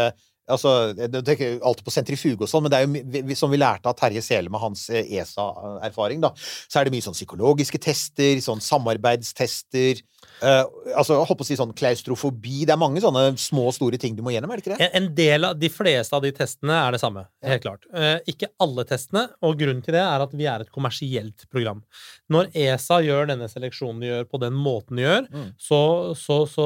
[0.50, 2.80] Altså, jeg tenker alltid på sentrifug og sånn, men det
[3.22, 6.32] er jo som vi lærte av Terje Sele med hans eh, ESA-erfaring, da,
[6.68, 10.02] så er det mye sånn psykologiske tester, sånn samarbeidstester
[10.44, 10.66] uh,
[10.98, 12.66] Altså, jeg holdt på å si sånn klaustrofobi.
[12.68, 14.90] Det er mange sånne små og store ting du må gjennom, er det ikke det?
[14.90, 17.26] En en del av, De fleste av de testene er det samme.
[17.46, 17.86] helt klart.
[17.94, 21.84] Uh, ikke alle testene, og grunnen til det er at vi er et kommersielt program.
[22.30, 25.52] Når ESA gjør denne seleksjonen de gjør på den måten de gjør, Mm.
[25.58, 25.80] så,
[26.18, 26.66] så, så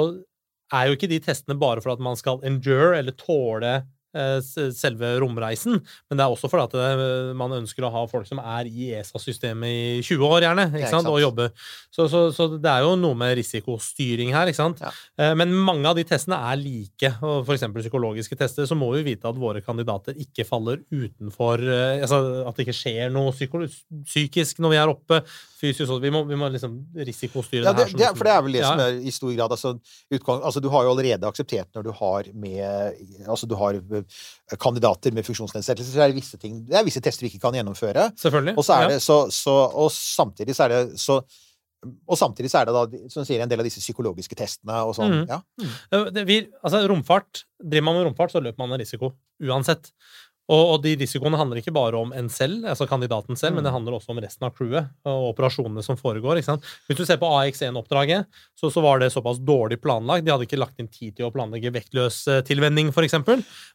[0.74, 3.74] er jo ikke de testene bare for at man skal endure eller tåle
[4.16, 4.40] eh,
[4.74, 5.76] selve romreisen,
[6.10, 8.88] men det er også fordi at eh, man ønsker å ha folk som er i
[8.96, 11.04] ESA-systemet i 20 år, gjerne, Ja, ikke ikke sant?
[11.06, 11.12] sant.
[11.12, 11.52] og jobber.
[11.92, 14.80] Så, så, så det er jo noe med risikostyring her, ikke sant?
[14.82, 14.94] Ja.
[15.20, 17.12] Eh, Men mange av de testene er like,
[17.58, 22.56] eksempel psykologiske tester, så må vi vite at våre kandidater ikke faller utenfor altså At
[22.58, 25.22] det ikke skjer noe psykisk når vi er oppe,
[25.66, 25.94] fysisk.
[26.04, 27.98] Vi må, vi må liksom risikostyre Ja, det her.
[28.00, 29.74] det, for det er vel det som er i stor grad altså,
[30.14, 34.22] utgang, altså, Du har jo allerede akseptert når du har med Altså, du har eh,
[34.62, 37.58] kandidater med funksjonsnedsettelser, så er det visse ting Det er visse tester vi ikke kan
[37.58, 38.10] gjennomføre.
[38.22, 38.56] Selvfølgelig.
[38.58, 41.22] Og det så, så Og samtidig så er det så
[41.86, 44.80] og samtidig så er det da, som du sier, en del av disse psykologiske testene
[44.88, 45.20] og sånn.
[45.20, 45.26] Mm.
[45.30, 45.38] Ja.
[45.62, 46.08] Mm.
[46.16, 49.12] det, vi, altså, romfart, Driver man med romfart, så løper man en risiko
[49.44, 49.92] uansett.
[50.46, 53.74] Og, og de risikoene handler ikke bare om en selv, altså kandidaten selv, men det
[53.74, 56.38] handler også om resten av crewet og operasjonene som foregår.
[56.38, 56.68] ikke sant?
[56.86, 60.26] Hvis du ser på AX1-oppdraget, så, så var det såpass dårlig planlagt.
[60.26, 63.18] De hadde ikke lagt inn tid til å planlegge vektløs eh, tilvenning, f.eks.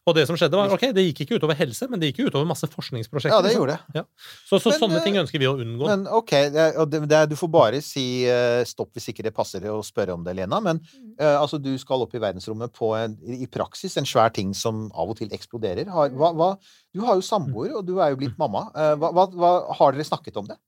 [0.07, 2.47] Og det som skjedde, var ok, det gikk ikke utover helse, men det gikk utover
[2.47, 3.35] masse forskningsprosjekter.
[3.35, 3.99] ja, det gjorde det.
[3.99, 4.05] Ja.
[4.47, 5.91] Så, så Men, sånne eh, ting ønsker vi å unngå.
[5.91, 9.81] Men ok, det, det, du får bare si eh, stopp hvis ikke det passer å
[9.83, 10.63] spørre om det, Lena.
[10.63, 10.79] Men
[11.19, 14.53] uh, altså, du skal opp i verdensrommet på en, i i praksis en svær ting
[14.57, 15.89] som av og til eksploderer.
[15.91, 16.49] Har, hva, hva,
[16.93, 18.67] du har jo samboer, og du er jo blitt mamma.
[18.75, 20.59] Eh, hva, hva, hva, har dere snakket om det?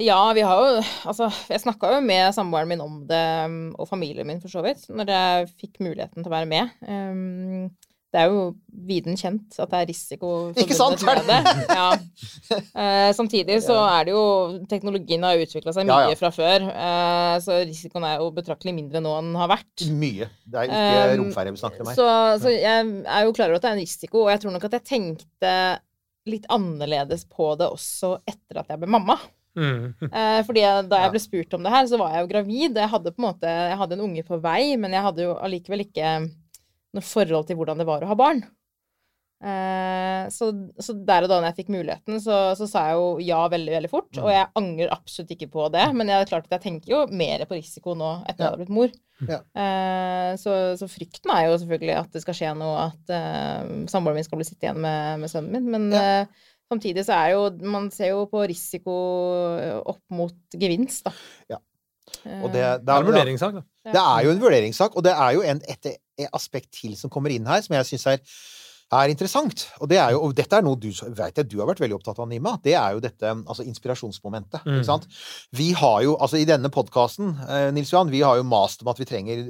[0.00, 3.24] Ja, vi har jo Altså, jeg snakka jo med samboeren min om det,
[3.76, 6.72] og familien min for så vidt, når jeg fikk muligheten til å være med.
[6.86, 7.68] Um,
[8.10, 8.40] det er jo
[8.88, 11.52] viden kjent at det er risiko forbundet med det.
[11.70, 11.90] Ja.
[12.80, 14.24] Eh, samtidig så er det jo
[14.70, 16.18] Teknologien har utvikla seg mye Ja, ja.
[16.18, 19.86] fra før, eh, så risikoen er jo betraktelig mindre nå enn den har vært.
[19.94, 20.30] Mye.
[20.46, 21.98] Det er ikke Um, romferie vi snakker om her.
[21.98, 22.08] Så,
[22.42, 24.66] så jeg er jo klar over at det er en risiko, og jeg tror nok
[24.66, 25.54] at jeg tenkte
[26.30, 29.20] litt annerledes på det også etter at jeg ble mamma.
[29.58, 29.94] Mm.
[30.10, 32.78] Eh, fordi jeg, da jeg ble spurt om det her, så var jeg jo gravid.
[32.78, 35.34] Jeg hadde på en måte Jeg hadde en unge på vei, men jeg hadde jo
[35.42, 36.12] allikevel ikke
[36.96, 38.42] noe forhold til hvordan det var å ha barn.
[39.40, 43.06] Eh, så, så der og da når jeg fikk muligheten, så, så sa jeg jo
[43.24, 44.10] ja veldig, veldig fort.
[44.20, 47.00] Og jeg angrer absolutt ikke på det, men jeg, er klart at jeg tenker jo
[47.22, 48.92] mer på risiko nå etter at jeg har blitt mor.
[49.28, 49.40] Ja.
[49.64, 54.20] Eh, så, så frykten er jo selvfølgelig at det skal skje noe, at eh, samboeren
[54.20, 55.72] min skal bli sittende igjen med, med sønnen min.
[55.72, 58.94] Men eh, samtidig så er jo Man ser jo på risiko
[59.80, 61.16] opp mot gevinst, da.
[61.56, 61.64] Ja.
[62.42, 63.62] Og det, Eh, Det er en vurderingssak, da.
[63.90, 65.98] Det er jo en vurderingssak, og det er jo en, et, et
[66.36, 68.22] aspekt til som kommer inn her, som jeg syns er,
[68.92, 69.68] er interessant.
[69.78, 71.94] Og, det er jo, og dette er noe du vet jeg du har vært veldig
[71.98, 72.56] opptatt av, Nima.
[72.62, 74.64] Det er jo dette altså inspirasjonsmomentet.
[74.66, 74.78] Mm.
[74.80, 75.06] Ikke sant?
[75.54, 78.90] Vi har jo, altså I denne podkasten, eh, Nils Johan, vi har jo mast om
[78.90, 79.44] at vi trenger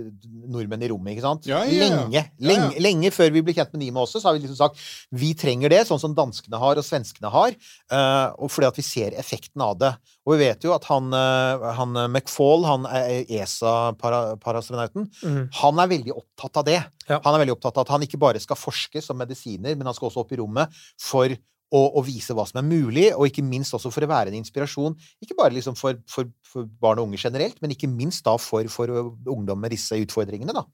[0.50, 1.14] nordmenn i rommet.
[1.16, 1.48] ikke sant?
[1.48, 1.88] Ja, ja, ja.
[1.88, 2.85] Lenge, lenge, ja.
[2.85, 4.76] lenge før vi ble kjent med Nima også, så har vi liksom sagt
[5.11, 7.57] vi trenger det, sånn som danskene har og svenskene har.
[7.90, 9.94] eh, og fordi at vi ser effekten av det.
[10.29, 15.48] Og vi vet jo at han, eh, han McFall, han er ESA-parastronauten, Mm.
[15.53, 16.85] han er veldig opptatt av det.
[17.09, 17.18] Ja.
[17.24, 19.97] Han er veldig opptatt av at han ikke bare skal forske som medisiner, men han
[19.97, 21.33] skal også opp i rommet for
[21.71, 24.40] å, å vise hva som er mulig, og ikke minst også for å være en
[24.40, 24.97] inspirasjon.
[25.23, 28.66] Ikke bare liksom for, for, for barn og unge generelt, men ikke minst da for,
[28.73, 28.90] for
[29.31, 30.57] ungdom med disse utfordringene.
[30.57, 30.66] Da.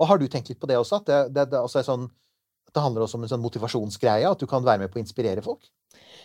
[0.00, 1.00] Og har du tenkt litt på det også?
[1.00, 2.10] At det, det, det, altså sånn,
[2.74, 4.28] det handler også om en sånn motivasjonsgreie?
[4.28, 5.64] At du kan være med på å inspirere folk?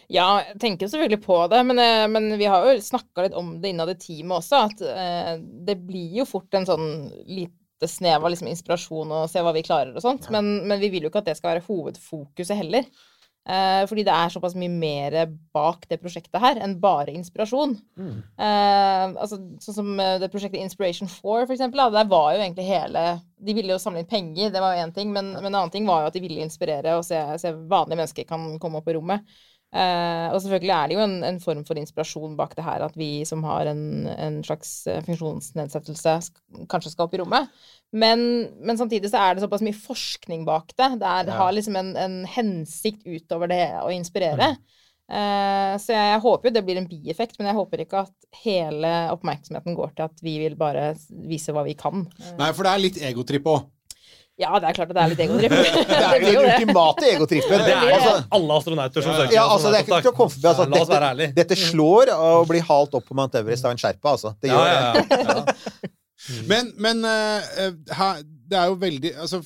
[0.10, 3.54] Ja, jeg tenker selvfølgelig på det, men, eh, men vi har jo snakka litt om
[3.62, 5.36] det innad i teamet også, at eh,
[5.68, 6.88] det blir jo fort en sånn
[7.80, 10.92] lite snev av liksom inspirasjon og se hva vi klarer og sånt, men, men vi
[10.92, 12.89] vil jo ikke at det skal være hovedfokuset heller.
[13.50, 15.15] Eh, fordi det er såpass mye mer
[15.56, 17.72] bak det prosjektet her enn bare inspirasjon.
[18.38, 22.44] Eh, altså, sånn som eh, det prosjektet Inspiration 4, for eksempel, da, der var jo
[22.44, 23.06] egentlig hele
[23.39, 25.74] De ville jo samle inn penger, det var jo én ting, men, men en annen
[25.74, 28.92] ting var jo at de ville inspirere og se, se vanlige mennesker kan komme opp
[28.92, 29.39] i rommet.
[29.70, 32.96] Eh, og selvfølgelig er det jo en, en form for inspirasjon bak det her, at
[32.98, 37.54] vi som har en, en slags eh, funksjonsnedsettelse, sk kanskje skal opp i rommet.
[37.94, 38.24] Men,
[38.66, 40.90] men samtidig så er det såpass mye forskning bak det.
[40.98, 41.38] Det, er, ja.
[41.38, 44.56] har liksom en, en hensikt utover det å inspirere.
[45.10, 48.44] Uh, så jeg, jeg håper jo det blir en bieffekt, men jeg håper ikke at
[48.44, 50.92] hele oppmerksomheten går til at vi vil bare
[51.30, 52.06] vise hva vi kan.
[52.38, 53.70] Nei, for det er litt egotripp òg.
[54.39, 55.52] Ja, det er klart at det er litt egotripp.
[55.89, 57.63] Det er jo den ultimate egotrippen.
[57.65, 60.34] Det er Altså, alle astronauter som søker ja, altså, det er ikke til å komme
[60.34, 60.47] forbi.
[60.47, 64.32] Altså, dette, dette slår å bli halt opp på Mount Everest av en sherpa, altså.
[64.39, 65.06] Det Ja, gjør ja, det.
[65.19, 65.89] ja, ja.
[66.52, 68.17] Men, men eh, eh,
[68.52, 69.39] det er jo veldig Altså,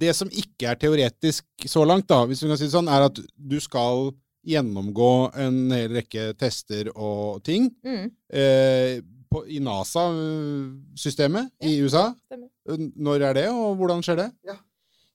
[0.00, 3.04] det som ikke er teoretisk så langt, da, hvis vi kan si det sånn, er
[3.10, 4.08] at du skal
[4.48, 5.10] gjennomgå
[5.44, 12.14] en hel rekke tester og ting Mm, Uh, på, i NASA-systemet i USA.
[12.26, 12.49] stemmer.
[12.78, 14.28] Når er det, og hvordan skjer det?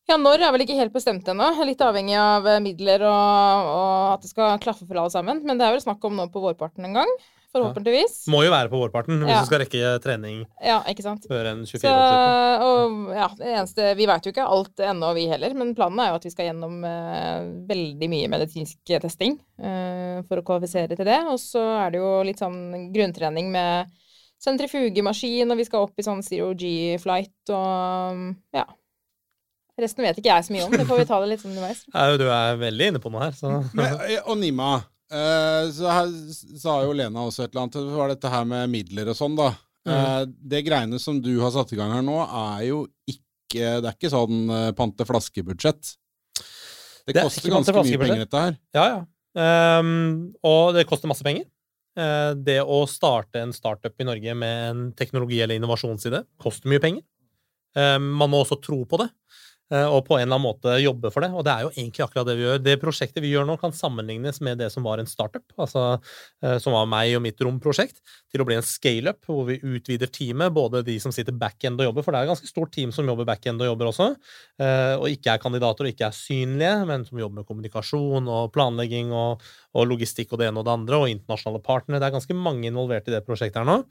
[0.05, 1.47] Ja, når er vel ikke helt bestemt ennå.
[1.65, 5.41] Litt avhengig av eh, midler og, og at det skal klaffe for alle sammen.
[5.45, 7.15] Men det er vel snakk om nå på vårparten en gang.
[7.55, 8.25] Forhåpentligvis.
[8.27, 9.39] Må jo være på vårparten hvis Ja.
[9.39, 11.23] du skal rekke trening Ja, ikke sant.
[11.31, 12.65] før en 24-årsslutten.
[12.67, 15.53] og ja, det eneste Vi veit jo ikke alt ennå, vi heller.
[15.55, 20.41] Men planen er jo at vi skal gjennom eh, veldig mye medisinsk testing eh, for
[20.41, 21.21] å kvalifisere til det.
[21.31, 23.87] Og så er det jo litt sånn grunntrening med
[24.43, 28.65] sentrifugemaskin, og vi skal opp i sånn zero G-flight og ja.
[29.75, 30.71] Resten vet ikke jeg så mye om.
[30.71, 31.81] Det får vi ta det litt som underveis.
[31.95, 34.77] Ja, du er veldig inne på noe her, så Men, eh, og Nima,
[35.11, 36.13] eh, så her
[36.61, 37.79] sa jo Lena også et eller annet.
[37.81, 39.51] Det var dette her med midler og sånn, da.
[39.85, 40.21] Eh,
[40.53, 43.21] det greiene som du har satt i gang her nå, er jo ikke
[43.55, 45.91] Det er ikke sånn pante flaske-budsjett.
[47.05, 48.55] Det, Det er koster ganske mye penger, dette her.
[48.75, 49.03] Ja, ja.
[49.35, 51.45] Um, og det koster masse penger.
[51.95, 56.81] Eh, det å starte en startup i Norge med en teknologi- eller innovasjonsside koster mye
[56.83, 57.03] penger.
[57.75, 61.09] Ehm, man må også tro på det, eh, og på en eller annen måte jobbe
[61.13, 61.31] for det.
[61.33, 62.59] Og det er jo egentlig akkurat det vi gjør.
[62.61, 65.85] Det prosjektet vi gjør nå, kan sammenlignes med det som var en startup, altså
[66.43, 68.01] eh, som var meg og mitt romprosjekt,
[68.31, 71.89] til å bli en scaleup, hvor vi utvider teamet, både de som sitter backend og
[71.89, 74.09] jobber, for det er et ganske stort team som jobber backend og jobber også,
[74.61, 78.51] eh, og ikke er kandidater og ikke er synlige, men som jobber med kommunikasjon og
[78.55, 79.43] planlegging og,
[79.75, 82.03] og logistikk og det ene og det andre, og internasjonale partnere.
[82.03, 83.81] Det er ganske mange involvert i det prosjektet her nå.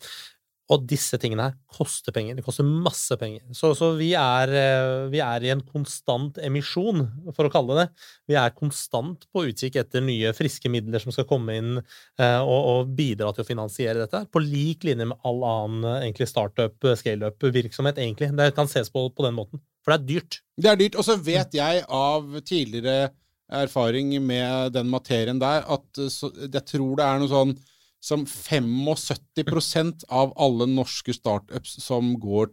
[0.73, 2.39] Og disse tingene her koster penger.
[2.39, 3.43] Det koster masse penger.
[3.53, 7.03] Så, så vi, er, eh, vi er i en konstant emisjon,
[7.37, 8.07] for å kalle det det.
[8.33, 12.71] Vi er konstant på utkikk etter nye, friske midler som skal komme inn eh, og,
[12.71, 14.23] og bidra til å finansiere dette.
[14.33, 18.33] På lik linje med all annen eh, egentlig startup, scaleup-virksomhet, egentlig.
[18.33, 19.61] Det kan ses på på den måten.
[19.85, 20.41] For det er dyrt.
[20.57, 20.97] Det er dyrt.
[20.97, 23.13] Og så vet jeg av tidligere
[23.53, 27.53] erfaring med den materien der, at jeg tror det er noe sånn
[28.05, 32.51] som 75% av alle norske startups som går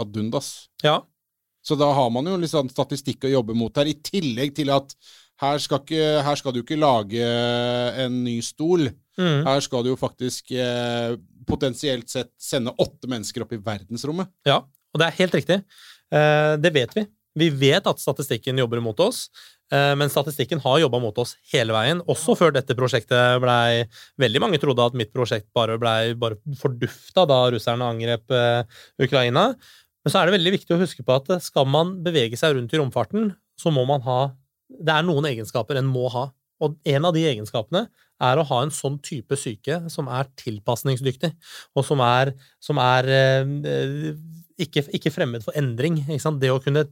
[0.00, 0.68] ad undas.
[0.84, 1.00] Ja.
[1.64, 4.72] Så da har man jo litt sånn statistikk å jobbe mot her, i tillegg til
[4.72, 4.92] at
[5.40, 7.28] her skal, ikke, her skal du ikke lage
[8.04, 8.90] en ny stol.
[9.16, 9.46] Mm.
[9.46, 11.14] Her skal du jo faktisk eh,
[11.48, 14.28] potensielt sett sende åtte mennesker opp i verdensrommet.
[14.48, 14.60] Ja,
[14.92, 15.58] og det er helt riktig.
[16.12, 17.06] Eh, det vet vi.
[17.40, 19.28] Vi vet at statistikken jobber mot oss,
[19.70, 22.00] men statistikken har jobba mot oss hele veien.
[22.10, 23.84] Også før dette prosjektet blei
[24.20, 26.14] Veldig mange trodde at mitt prosjekt bare blei
[26.58, 29.50] fordufta da russerne angrep eh, Ukraina.
[30.04, 32.74] Men så er det veldig viktig å huske på at skal man bevege seg rundt
[32.74, 34.20] i romfarten, så må man ha
[34.70, 36.28] Det er noen egenskaper en må ha.
[36.60, 37.86] Og en av de egenskapene
[38.20, 41.32] er å ha en sånn type syke som er tilpasningsdyktig,
[41.74, 44.12] og som er, som er eh,
[44.60, 46.02] ikke, ikke fremmed for endring.
[46.06, 46.86] Det å kunne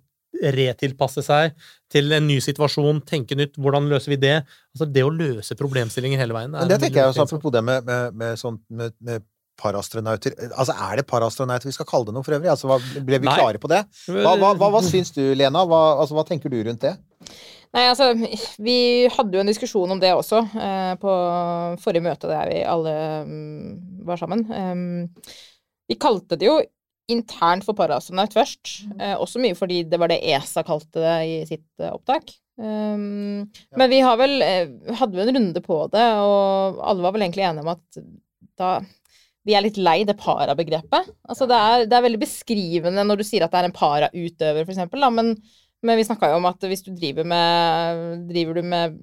[0.55, 1.57] retilpasse seg
[1.93, 4.37] til en ny situasjon, tenke nytt, hvordan løser vi det?
[4.77, 6.55] Altså Det å løse problemstillinger hele veien.
[6.55, 9.27] er det tenker jeg også, apropos det med, med, med, sånt, med, med
[9.59, 12.51] parastronauter Altså, er det parastronauter vi skal kalle det noe for øvrig?
[12.53, 13.37] Altså, hva, ble vi Nei.
[13.41, 13.83] klare på det?
[14.07, 15.65] Hva, hva, hva, hva syns du, Lena?
[15.69, 16.95] Hva, altså, hva tenker du rundt det?
[17.77, 18.13] Nei, altså,
[18.65, 18.79] vi
[19.13, 21.15] hadde jo en diskusjon om det også eh, på
[21.83, 22.95] forrige møte der vi alle
[23.29, 23.75] mm,
[24.09, 24.47] var sammen.
[24.49, 25.27] Um,
[25.89, 26.57] vi kalte det jo
[27.09, 31.39] internt for parasonaut først, eh, også mye fordi det var det ESA kalte det i
[31.49, 32.35] sitt eh, opptak.
[32.59, 33.77] ja.
[33.79, 37.27] Men vi har vel, eh, hadde jo en runde på det, og alle var vel
[37.27, 38.01] egentlig enige om at
[38.59, 38.73] da
[39.47, 41.07] vi er litt lei det para-begrepet.
[41.31, 44.67] Altså det er, det er veldig beskrivende når du sier at det er en para-utøver,
[44.67, 45.37] for eksempel, da, men
[45.87, 48.97] men vi snakka jo om at hvis du driver med Driver du med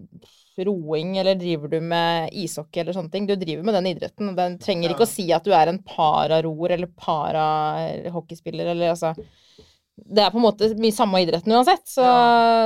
[0.64, 4.30] roing, eller driver du med ishockey eller sånne ting Du driver med den idretten.
[4.30, 9.12] og Den trenger ikke å si at du er en pararoer eller parahockeyspiller eller altså
[9.96, 11.84] Det er på en måte mye samme idretten uansett.
[11.88, 12.04] Så,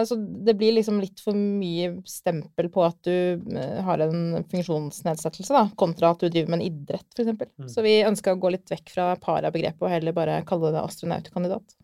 [0.09, 5.53] så det blir liksom litt for mye stempel på at du eh, har en funksjonsnedsettelse,
[5.53, 7.51] da, kontra at du driver med en idrett, for eksempel.
[7.69, 11.77] Så vi ønska å gå litt vekk fra para-begrepet og heller bare kalle det astronautkandidat.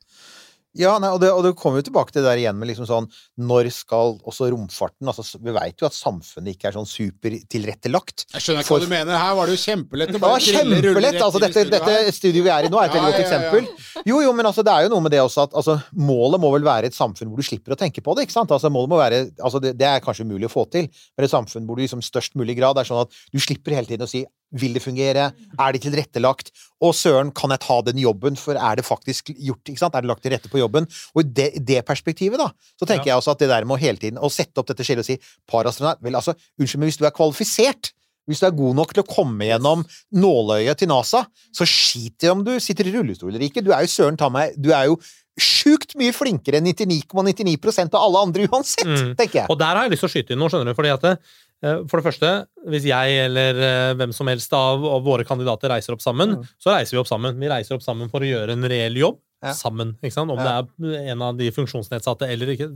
[0.76, 2.84] Ja, nei, og, det, og det kommer jo tilbake til det der igjen med liksom
[2.90, 3.06] sånn
[3.40, 8.26] Når skal også romfarten altså, Vi veit jo at samfunnet ikke er sånn supertilrettelagt.
[8.34, 9.18] Jeg skjønner ikke For- hva du mener.
[9.20, 11.20] Her var det jo kjempelett Det var kjempelett!
[11.22, 13.64] Altså, dette, studio dette studioet vi er i nå, er et Ja, veldig godt eksempel.
[13.70, 14.04] ja, ja.
[14.06, 16.52] Jo, jo, men altså, det er jo noe med det også at altså, målet må
[16.54, 18.28] vel være et samfunn hvor du slipper å tenke på det.
[18.28, 18.52] ikke sant?
[18.52, 21.32] Altså, målet må være, altså, det, det er kanskje umulig å få til, men et
[21.32, 24.10] samfunn hvor du liksom størst mulig grad er sånn at du slipper hele tiden å
[24.12, 24.26] si
[24.56, 25.32] vil det fungere?
[25.60, 26.52] Er det tilrettelagt?
[26.84, 29.64] Og søren, kan jeg ta den jobben, for er det faktisk gjort?
[29.72, 29.96] ikke sant?
[29.96, 30.88] Er det lagt til rette på jobben?
[31.16, 32.50] Og i det, det perspektivet, da,
[32.80, 34.84] så tenker jeg også at det der med å hele tiden å sette opp dette
[34.84, 35.16] skillet og si
[35.48, 37.94] parastronaut Vel, altså, unnskyld, men hvis du er kvalifisert
[38.26, 39.84] hvis du er god nok til å komme gjennom
[40.18, 43.62] nåløyet til NASA, så skit i om du sitter i rullestol eller ikke.
[43.62, 44.96] Du er jo søren ta meg Du er jo
[45.38, 49.16] sjukt mye flinkere enn 99,99 ,99 av alle andre uansett, Mm.
[49.20, 49.48] tenker jeg.
[49.52, 50.78] Og der har jeg lyst til å skyte inn noe, skjønner du.
[50.78, 51.45] fordi at det, eh,
[51.90, 52.30] For det første,
[52.70, 56.48] hvis jeg eller eh, hvem som helst av, av våre kandidater reiser opp sammen, Mm.
[56.62, 57.40] så reiser vi opp sammen.
[57.42, 59.54] Vi reiser opp sammen for å gjøre en reell jobb Ja.
[59.54, 59.96] sammen.
[60.04, 60.32] ikke sant?
[60.32, 60.62] Om Ja.
[60.62, 62.70] det er en av de funksjonsnedsatte eller ikke.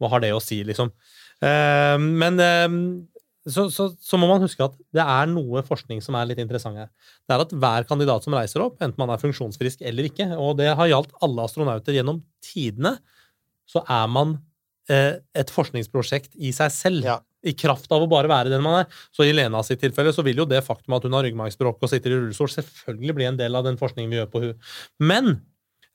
[0.00, 0.90] Hva har det å si, liksom?
[1.42, 2.68] Eh, men eh,
[3.46, 6.76] så, så, så må man huske at det er noe forskning som er litt interessant
[6.80, 6.88] her.
[7.28, 10.56] Det er at hver kandidat som reiser opp, enten man er funksjonsfrisk eller ikke, og
[10.58, 12.96] det har gjaldt alle astronauter gjennom tidene,
[13.68, 14.38] så er man
[14.88, 17.04] eh, et forskningsprosjekt i seg selv.
[17.04, 17.18] Ja.
[17.44, 19.00] I kraft av å bare være den man er.
[19.14, 21.90] Så i Lena sitt tilfelle så vil jo det faktum at hun har ryggmargsbråk og
[21.90, 24.54] sitter i rullestol, selvfølgelig bli en del av den forskningen vi gjør på hun.
[25.04, 25.30] Men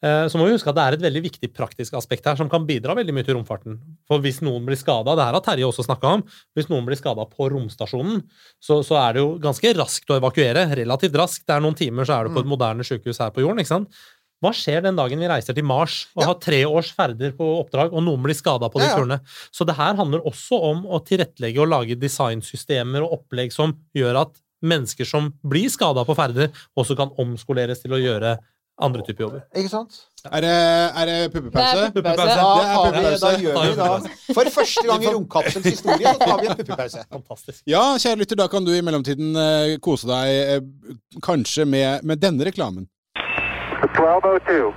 [0.04, 2.52] eh, så må vi huske at det er et veldig viktig praktisk aspekt her som
[2.52, 3.80] kan bidra veldig mye til romfarten.
[4.10, 6.26] For hvis noen blir skada, det her har Terje også snakka om,
[6.58, 8.22] hvis noen blir skada på romstasjonen,
[8.62, 10.70] så, så er det jo ganske raskt å evakuere.
[10.84, 11.48] Relativt raskt.
[11.50, 13.64] Det er noen timer, så er du på et moderne sykehus her på jorden.
[13.64, 14.02] ikke sant?
[14.40, 16.28] Hva skjer den dagen vi reiser til Mars og Ja.
[16.30, 19.00] har tre års ferder på oppdrag, og noen blir skada på de Ja, ja.
[19.02, 19.20] turene?
[19.52, 24.22] Så det her handler også om å tilrettelegge og lage designsystemer og opplegg som gjør
[24.22, 28.38] at mennesker som blir skada på ferder, også kan omskoleres til å gjøre
[28.82, 29.42] andre typer jobber.
[29.60, 29.98] Ikke sant?
[30.32, 30.52] Er det,
[31.00, 31.76] er det puppepause?
[31.76, 32.28] Det er puppepause.
[32.28, 36.14] Da, Det er tar vi, da gjør vi da For første gang i Romkapsels historie
[36.14, 37.04] så tar vi en puppepause.
[37.18, 37.60] Fantastisk.
[37.68, 42.20] Ja, kjære lytter, da kan du i mellomtiden eh, kose deg eh, kanskje med, med
[42.24, 42.88] denne reklamen.
[43.84, 44.74] 1202.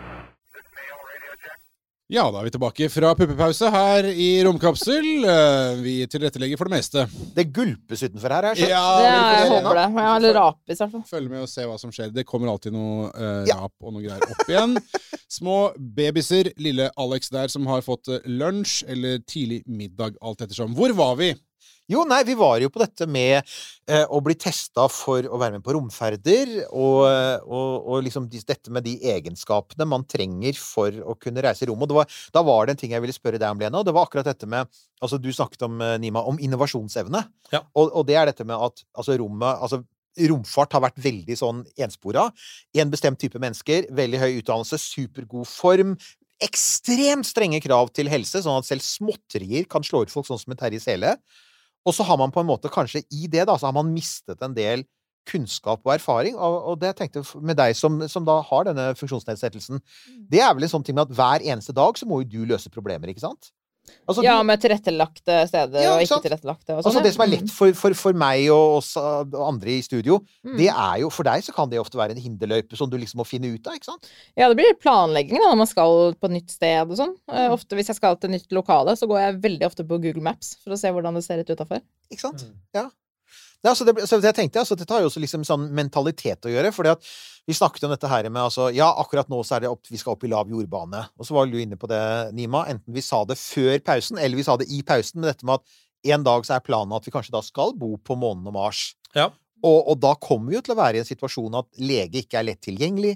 [2.12, 5.06] Ja, da er vi tilbake fra puppepause her i Romkapsel.
[5.24, 7.06] Eh, Vi tilrettelegger for det meste.
[7.32, 8.48] Det gulpes utenfor her.
[8.52, 9.86] Jeg Ja, Det er, jeg håper det.
[9.96, 11.04] Ja, Eller rapis, i hvert fall.
[11.08, 12.12] Følg med og se hva som skjer.
[12.12, 13.56] Det kommer alltid noe eh, Ja.
[13.62, 14.76] rap og noe greier opp igjen.
[15.32, 16.52] Små babyser.
[16.60, 20.74] Lille Alex der som har fått eh, lunsj eller tidlig middag, alt ettersom.
[20.76, 21.32] Hvor var vi?
[21.90, 23.40] Jo, nei, vi var jo på dette med
[23.90, 27.02] eh, å bli testa for å være med på romferder, og,
[27.42, 31.70] og, og liksom de, dette med de egenskapene man trenger for å kunne reise i
[31.70, 31.90] rommet.
[31.90, 33.88] Og det var, da var det en ting jeg ville spørre deg om, Lena, og
[33.88, 34.70] det var akkurat dette med
[35.02, 37.24] Altså, du snakket om, eh, Nima, om innovasjonsevne.
[37.50, 37.64] Ja.
[37.74, 39.80] Og, og det er dette med at altså, rommet altså,
[40.28, 42.26] Romfart har vært veldig sånn enspora.
[42.78, 45.96] En bestemt type mennesker, veldig høy utdannelse, supergod form.
[46.42, 50.54] Ekstremt strenge krav til helse, sånn at selv småtterier kan slå ut folk, sånn som
[50.54, 51.16] en Terje Sele.
[51.86, 54.42] Og så har man på en måte kanskje i det, da, så har man mistet
[54.44, 54.84] en del
[55.28, 56.36] kunnskap og erfaring.
[56.36, 59.82] Og, og det jeg tenkte med deg som, som da har denne funksjonsnedsettelsen,
[60.30, 62.40] det er vel en sånn ting med at hver eneste dag så må jo du
[62.54, 63.52] løse problemer, ikke sant?
[64.08, 66.70] Altså, Ja, med tilrettelagte steder Ja, og ikke tilrettelagte.
[66.74, 69.74] Og altså sånn, det som er lett for, for, for meg og oss og andre
[69.74, 70.56] i studio, Mm.
[70.58, 73.18] det er jo For deg så kan det ofte være en hinderløype som du liksom
[73.22, 74.08] må finne ut av, ikke sant?
[74.38, 77.14] Ja, det blir planlegging da, når man skal på et nytt sted og sånn.
[77.30, 77.52] Eh, Mm.
[77.58, 80.22] Ofte hvis jeg skal til et nytt lokale, så går jeg veldig ofte på Google
[80.22, 81.80] Maps for å se hvordan det ser ut utafor.
[82.10, 82.42] Ikke sant?
[82.46, 82.54] Mm.
[82.74, 82.88] Ja.
[83.62, 86.50] Ja, altså det, så jeg tenkte, altså, Dette har jo også liksom sånn mentalitet å
[86.50, 86.72] gjøre.
[86.74, 87.12] fordi at
[87.46, 90.00] Vi snakket om dette her med altså, Ja, akkurat nå så er det opp, vi
[90.00, 91.04] skal opp i lav jordbane.
[91.18, 92.02] Og så var du inne på det,
[92.34, 92.64] Nima.
[92.70, 95.20] Enten vi sa det før pausen, eller vi sa det i pausen.
[95.20, 97.94] Men dette med at en dag så er planen at vi kanskje da skal bo
[98.02, 98.92] på månen og Mars.
[99.14, 99.30] Ja.
[99.62, 102.40] Og, og da kommer vi jo til å være i en situasjon at lege ikke
[102.40, 103.14] er lett tilgjengelig.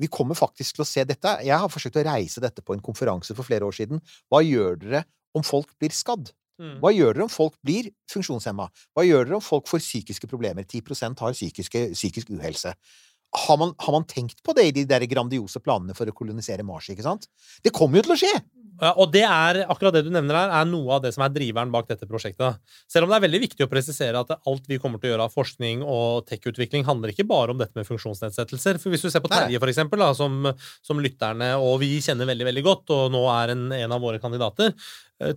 [0.00, 1.36] Vi kommer faktisk til å se dette.
[1.44, 4.00] Jeg har forsøkt å reise dette på en konferanse for flere år siden.
[4.32, 5.04] Hva gjør dere
[5.36, 6.32] om folk blir skadd?
[6.62, 6.76] Mm.
[6.82, 8.68] Hva gjør dere om folk blir funksjonshemma?
[8.94, 10.66] Hva gjør dere om folk får psykiske problemer?
[10.68, 12.76] 10% har psykiske, psykisk uhelse.
[13.42, 16.64] Har man, har man tenkt på det i de der grandiose planene for å kolonisere
[16.68, 16.90] Mars?
[16.92, 17.26] ikke sant?
[17.64, 18.34] Det kommer jo til å skje!
[18.82, 21.30] Ja, og det er, akkurat det du nevner her, er noe av det som er
[21.30, 22.58] driveren bak dette prosjektet.
[22.90, 25.28] Selv om det er veldig viktig å presisere at alt vi kommer til å gjøre
[25.28, 28.80] av forskning og tech-utvikling, handler ikke bare om dette med funksjonsnedsettelser.
[28.82, 29.30] For hvis du ser på.
[29.32, 30.50] Terje, for eksempel, da, som,
[30.82, 34.20] som lytterne og vi kjenner veldig veldig godt, og nå er en, en av våre
[34.22, 34.74] kandidater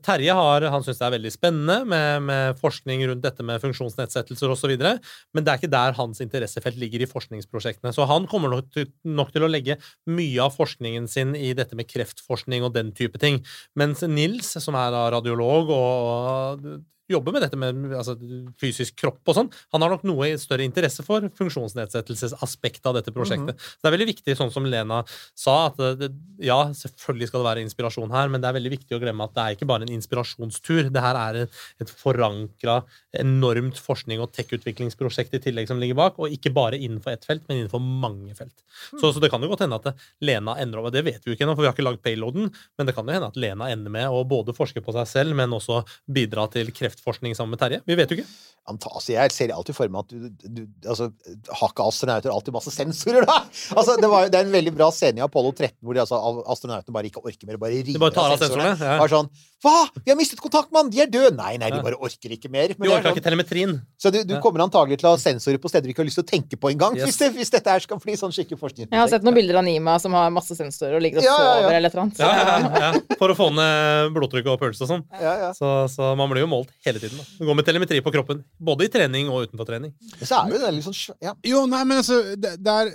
[0.06, 4.54] Terje har, han syns det er veldig spennende med, med forskning rundt dette med funksjonsnedsettelser
[4.54, 7.94] osv., men det er ikke der hans interessefelt ligger i forskningsprosjektene.
[7.96, 9.78] Så han kommer nok til, nok til å legge
[10.10, 13.42] mye av forskningen sin i dette med kreftforskning og den type ting.
[13.78, 16.68] Mens Nils, som er radiolog og
[17.12, 18.16] jobber med dette med altså,
[18.62, 23.60] fysisk kropp og sånn, han har nok noe større interesse for funksjonsnedsettelsesaspektet av dette prosjektet.
[23.60, 25.02] Så det er veldig viktig, sånn som Lena
[25.38, 26.12] sa, at det,
[26.44, 29.36] ja, selvfølgelig skal det være inspirasjon her, men det er veldig viktig å glemme at
[29.36, 30.90] det er ikke bare en inspirasjonstur.
[30.94, 32.80] Det her er et, et forankra,
[33.22, 37.46] enormt forskning- og tech-utviklingsprosjekt i tillegg som ligger bak, og ikke bare innenfor ett felt,
[37.48, 38.56] men innenfor mange felt.
[39.00, 39.96] Så, så det kan jo godt hende at det,
[40.26, 42.50] Lena ender over, det vet vi jo ikke ennå, for vi har ikke lagd payloaden,
[42.78, 45.38] men det kan jo hende at Lena ender med å både forske på seg selv,
[45.38, 45.82] men også
[46.12, 47.82] bidra til kreftforskning sammen med Terje.
[47.86, 48.28] Vi vet jo ikke.
[48.66, 51.12] Anta, altså, jeg ser alltid for meg at du, du altså,
[51.54, 53.36] Har ikke astronauter alltid masse sensorer, da?
[53.78, 56.18] Altså, det, var, det er en veldig bra scene i Apollo 13 hvor de, altså,
[56.50, 57.60] astronautene bare ikke orker mer.
[57.62, 58.72] Bare river bare av sensorene.
[58.74, 58.96] sensorene, ja.
[59.04, 59.30] Bare sånn
[59.66, 59.76] Hva?
[60.02, 60.90] Vi har mistet kontakt med han!
[60.96, 61.36] De er døde!
[61.38, 62.74] Nei, nei, de bare orker ikke mer.
[62.74, 63.76] Men de det er sånn, ikke telemetrien.
[64.02, 64.42] så du, du Ja.
[64.42, 66.58] kommer antagelig til å ha sensorer på steder du ikke har lyst til å tenke
[66.58, 66.98] på engang.
[66.98, 67.12] Yes.
[67.12, 68.90] Hvis, det, hvis dette her skal bli sånn skikkelig forskning.
[68.90, 71.38] Jeg har sett noen bilder av Nima som har masse sensorer og ligger og Ja,
[71.38, 71.78] sover ja.
[71.78, 72.18] eller et eller annet.
[72.18, 75.06] Ja, ja, ja, for å få ned blodtrykk og puls og sånn.
[75.22, 75.54] Ja, ja.
[75.58, 77.18] Så, så man blir jo målt hele tiden.
[77.20, 77.26] Da.
[77.40, 79.96] Det går med telemetri på kroppen, både i trening og utenfor trening.
[80.20, 81.34] Men så er det jo det litt sånn ja.
[81.46, 82.92] Jo, nei, men altså Det, det er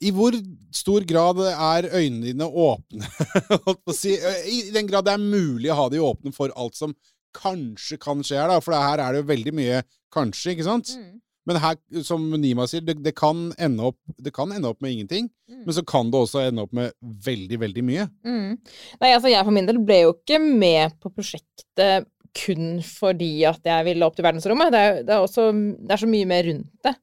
[0.00, 0.36] I hvor
[0.74, 3.08] stor grad er øynene dine åpne?
[3.66, 4.16] Holdt på å si.
[4.16, 6.94] I den grad det er mulig å ha de åpne for alt som
[7.36, 8.60] kanskje kan skje her, da.
[8.64, 9.82] For her er det jo veldig mye
[10.14, 10.94] kanskje, ikke sant?
[10.98, 11.20] Mm.
[11.48, 14.92] Men her, som Nima sier, det, det, kan ende opp, det kan ende opp med
[14.94, 15.30] ingenting.
[15.48, 15.64] Mm.
[15.64, 18.06] Men så kan det også ende opp med veldig, veldig mye.
[18.26, 18.56] Mm.
[19.00, 23.64] Nei, altså jeg for min del ble jo ikke med på prosjektet kun fordi at
[23.66, 24.72] jeg ville opp til verdensrommet.
[24.72, 25.48] Det er, det er, også,
[25.80, 26.94] det er så mye mer rundt det.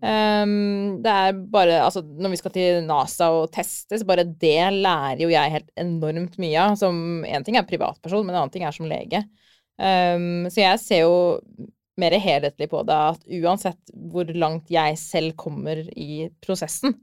[0.00, 5.20] Um, det er bare Altså, når vi skal til NASA og testes, bare det lærer
[5.20, 6.78] jo jeg helt enormt mye av.
[6.80, 9.24] Som én ting er privatperson, men en annen ting er som lege.
[9.80, 11.14] Um, så jeg ser jo
[11.98, 16.94] mer helhetlig på det at uansett hvor langt jeg selv kommer i prosessen,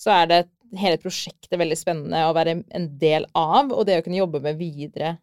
[0.00, 0.40] så er det
[0.80, 4.58] hele prosjektet veldig spennende å være en del av, og det å kunne jobbe med
[4.58, 5.16] videre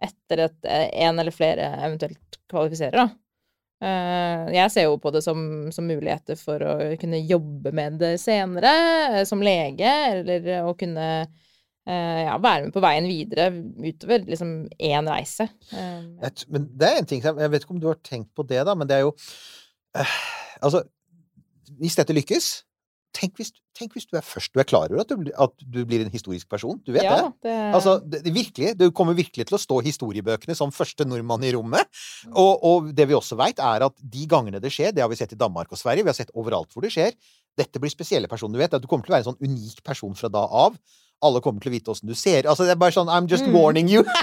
[0.00, 3.08] etter at eh, en eller flere eventuelt kvalifiserer, da.
[3.84, 5.42] Eh, Jeg ser jo på det som,
[5.72, 8.72] som muligheter for å kunne jobbe med det senere,
[9.20, 11.06] eh, som lege, eller å kunne
[11.88, 13.50] ja, være med på veien videre
[13.80, 15.48] utover liksom én reise.
[15.72, 18.60] Eh, Men det er en ting Jeg vet ikke om du har tenkt på det,
[18.68, 19.14] da, men det er jo
[19.96, 20.18] eh,
[20.60, 20.84] Altså,
[21.80, 22.50] hvis dette lykkes
[23.16, 25.80] Tenk hvis, tenk hvis du er først du er klar over at du, at du
[25.88, 26.76] blir en historisk person.
[26.86, 27.48] Du vet ja, det?
[27.48, 31.02] det Altså, det, det, virkelig, Du kommer virkelig til å stå i historiebøkene som første
[31.08, 31.90] nordmann i rommet.
[32.28, 32.36] Mm.
[32.38, 35.18] Og, og det vi også veit, er at de gangene det skjer, det har vi
[35.18, 37.18] sett i Danmark og Sverige, vi har sett overalt hvor det skjer,
[37.58, 38.54] dette blir spesielle personer.
[38.54, 40.78] Du vet at du kommer til å være en sånn unik person fra da av.
[41.22, 42.46] Alle kommer til å vite åssen du ser.
[42.48, 43.52] Altså, det er bare sånn I'm just Mm.
[43.52, 44.04] warning you.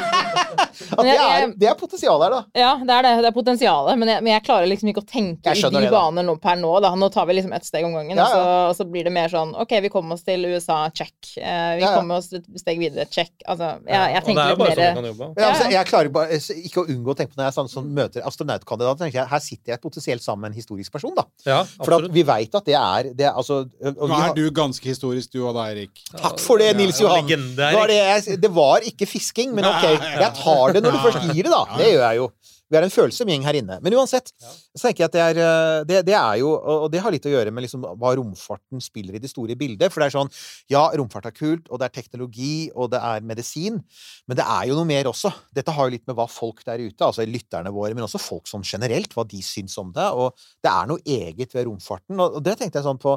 [0.97, 2.39] at det er, det er potensial her, da.
[2.57, 3.11] Ja, det er det.
[3.25, 3.97] Det er potensialet.
[3.99, 6.71] Men jeg, men jeg klarer liksom ikke å tenke i de baner nå per nå.
[6.83, 6.91] Da.
[6.97, 9.13] Nå tar vi liksom ett steg om gangen, Ja, Og, så, og så blir det
[9.13, 11.13] mer sånn OK, vi kommer oss til USA, check.
[11.37, 11.43] Eh,
[11.77, 11.93] vi Ja, ja.
[11.97, 13.31] kommer oss et steg videre, check.
[13.47, 15.27] Altså, jeg, jeg og det tenker er jo litt bare sånn mer vi kan jobbe.
[15.27, 16.39] Ja, Ja, altså, jeg klarer bare
[16.69, 19.43] ikke å unngå å tenke på når jeg sånn, sånn, møter astronautkandidater, tenker jeg her
[19.47, 21.25] sitter jeg potensielt sammen med en historisk person, da.
[21.45, 24.29] Ja, For at vi veit at det er, det er altså og Nå vi har,
[24.31, 25.91] er du ganske historisk, du og da, Erik.
[26.15, 27.27] Takk for det, Nils Ja, Johan!
[27.57, 29.87] Det var, det, jeg, det var ikke fisking, men ok.
[29.93, 31.63] Jeg tar det når du først gir det, da.
[31.77, 32.29] Det gjør jeg jo.
[32.67, 33.77] Vi er en følsom gjeng her inne.
[33.83, 36.99] Men uansett, så tenker jeg at det er, eh, det, det er jo Og det
[37.03, 39.87] har litt å gjøre med liksom hva romfarten spiller i det store bildet.
[39.93, 40.31] For det er sånn
[40.73, 43.79] Ja, romfart er kult, og det er teknologi, og det er medisin.
[44.27, 45.31] Men det er jo noe mer også.
[45.55, 48.51] Dette har jo litt med hva folk der ute, altså lytterne våre, men også folk
[48.51, 50.09] sånn generelt, hva de syns om det.
[50.11, 52.19] Og det er noe eget ved romfarten.
[52.19, 53.15] Og det tenkte jeg sånn på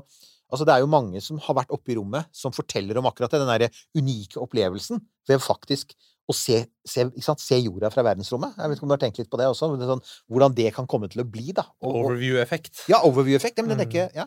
[0.50, 3.32] Altså, det er jo mange som har vært oppe i rommet, som forteller om akkurat
[3.32, 5.94] det, den derre unike opplevelsen ved faktisk
[6.30, 8.54] å se, se, se jorda fra verdensrommet.
[8.58, 9.70] Jeg vet ikke om du har tenkt litt på det også?
[9.78, 11.64] Det sånn, hvordan det kan komme til å bli, da.
[11.82, 12.84] Og, Overview-effekt.
[12.90, 13.58] ja, overview-effekt.
[13.58, 14.26] ja, Men den er ikke ja.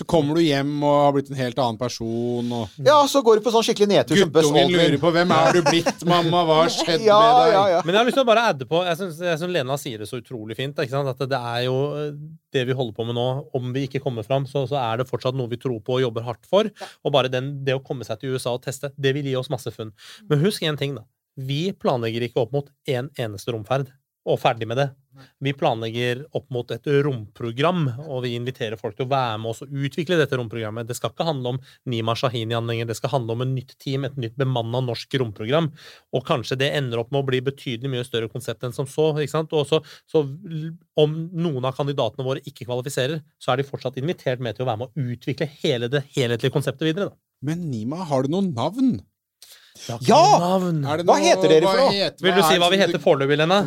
[0.00, 3.36] Så kommer du hjem og har blitt en helt annen person, og ja, så går
[3.36, 6.40] du på sånn skikkelig nedtur guttungen lurer på 'Hvem er du blitt, mamma?
[6.48, 7.82] Hva har skjedd Ja, med deg?' ja, ja.
[7.84, 10.22] Men jeg har lyst til å bare adde på Jeg syns Lena sier det så
[10.22, 10.78] utrolig fint.
[10.80, 11.10] Ikke sant?
[11.12, 12.16] At det er jo eh,
[12.56, 13.28] det vi holder på med nå.
[13.60, 16.04] Om vi ikke kommer fram, så, så er det fortsatt noe vi tror på og
[16.06, 16.70] jobber hardt for.
[17.04, 19.52] Og bare den, det å komme seg til USA og teste, det vil gi oss
[19.52, 19.92] masse funn.
[20.30, 21.04] Men husk én ting, da.
[21.36, 23.92] Vi planlegger ikke opp mot én eneste romferd
[24.28, 24.90] og ferdig med det.
[25.42, 29.62] Vi planlegger opp mot et romprogram, og vi inviterer folk til å være med oss
[29.64, 30.88] og utvikle dette romprogrammet.
[30.88, 34.06] Det skal ikke handle om Nima Shahinian lenger, det skal handle om et nytt team,
[34.06, 35.70] et nytt bemanna norsk romprogram.
[36.14, 39.10] Og kanskje det ender opp med å bli betydelig mye større konsept enn som så.
[39.18, 39.56] ikke sant?
[39.56, 40.24] Og så, så
[41.00, 44.70] om noen av kandidatene våre ikke kvalifiserer, så er de fortsatt invitert med til å
[44.70, 47.10] være med å utvikle hele det helhetlige konseptet videre.
[47.10, 47.18] da.
[47.40, 48.98] Men Nima, har du noen navn?
[50.06, 50.20] Ja!
[50.42, 50.84] Navn.
[50.84, 51.90] Er det Hva heter dere for noe?
[51.94, 53.60] heter- Vil du si hva vi heter foreløpig, Lena?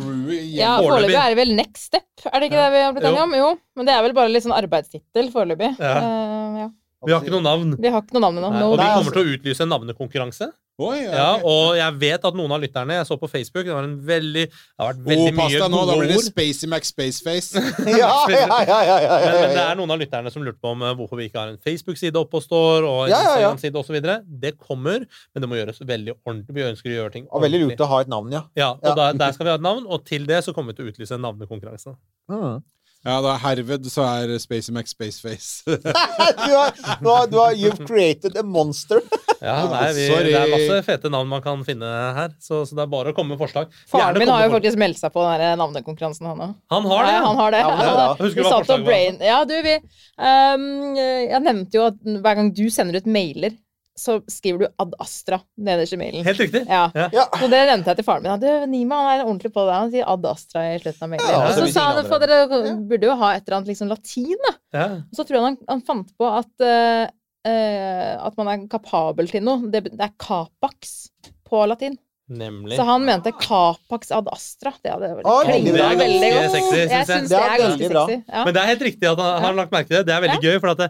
[0.54, 1.16] Ja, Foreløpig.
[1.18, 3.10] er det vel Next Step, er det ikke det vi har blitt Jo.
[3.14, 3.34] enige om?
[3.34, 5.76] Jo, men det er vel bare litt sånn arbeidstittel foreløpig.
[5.78, 5.94] Ja.
[5.98, 6.68] Uh, ja.
[7.04, 7.74] Vi har ikke noe navn.
[7.80, 8.72] Vi har ikke noe navn ennå.
[8.72, 10.52] Og vi kommer altså- til å utlyse en navnekonkurranse.
[10.82, 13.70] Oi, ja, Ja, og jeg vet at noen av lytterne Jeg så på Facebook, det
[13.76, 16.16] var en veldig Det har vært veldig Oh, mye nå, da blir det.
[16.26, 17.62] Spacey McSpaceface.
[18.02, 20.58] Ja, ja, ja, ja, ja, ja, Men, men det er noen av lytterne som lurte
[20.58, 23.22] på om eh, hvorfor vi ikke har en Facebook-side oppe og står, og en Ja,
[23.22, 23.52] ja, ja.
[23.54, 24.28] Instagram-side osv.
[24.42, 26.58] Det kommer, men det må gjøres veldig ordentlig.
[26.58, 28.42] Vi ønsker å gjøre ting Og veldig lurt å ha et navn, ja.
[28.58, 28.98] Ja, og Ja.
[28.98, 30.94] Der, der skal vi ha et navn, og til det så kommer vi til å
[30.94, 31.94] utlyse en navnekonkurranse.
[32.34, 32.64] Mm.
[33.04, 35.62] Ja, da herved så er Spacey McSpaceface.
[35.68, 36.72] du, har,
[37.02, 39.02] du, har, du har You've created a monster.
[39.40, 40.30] Ja, nei, vi, Sorry.
[40.34, 43.16] Det er masse fete navn man kan finne her, så, så det er bare å
[43.16, 43.72] komme med forslag.
[43.90, 46.54] Faren min har jo faktisk meldt seg på den navnekonkurransen, han òg.
[46.74, 47.26] Han har det, Ja, ja.
[47.26, 47.64] han har det.
[47.64, 48.22] Ja, er.
[48.22, 48.88] Husker du hva forslaget var?
[48.88, 49.20] brain...
[49.24, 53.56] Ja, du, vi um, Jeg nevnte jo at hver gang du sender ut mailer,
[53.94, 56.24] så skriver du Ad Astra nederst i mailen.
[56.26, 56.64] Helt riktig.
[56.66, 56.88] Ja.
[56.94, 57.08] Ja.
[57.14, 57.24] Ja.
[57.38, 58.32] Så det nevnte jeg til faren min.
[58.34, 59.76] at, Du, Nima han er ordentlig på det.
[59.78, 61.30] Han sier Ad Astra i slutten av mailen.
[61.30, 64.34] Ja, og så sa han at dere burde jo ha et eller annet liksom latin,
[64.48, 64.54] da.
[64.74, 64.88] Ja.
[65.04, 67.04] Og så tror jeg han, han fant på at eh,
[67.50, 69.68] at man er kapabel til noe.
[69.70, 71.10] Det, det er capax
[71.44, 71.98] på latin.
[72.24, 72.78] Nemlig.
[72.78, 74.70] Så han mente capax ad astra.
[74.80, 75.88] Det hadde vært Å, veldig bra.
[76.00, 76.44] veldig Det er godt.
[76.46, 76.88] ganske sexy, jeg.
[76.94, 78.04] Jeg Synes Det det er ganske veldig bra.
[78.08, 78.22] sexy.
[78.32, 78.44] Ja.
[78.46, 80.06] Men det er helt riktig at han har lagt merke til det.
[80.08, 80.88] Det er veldig gøy, for at det,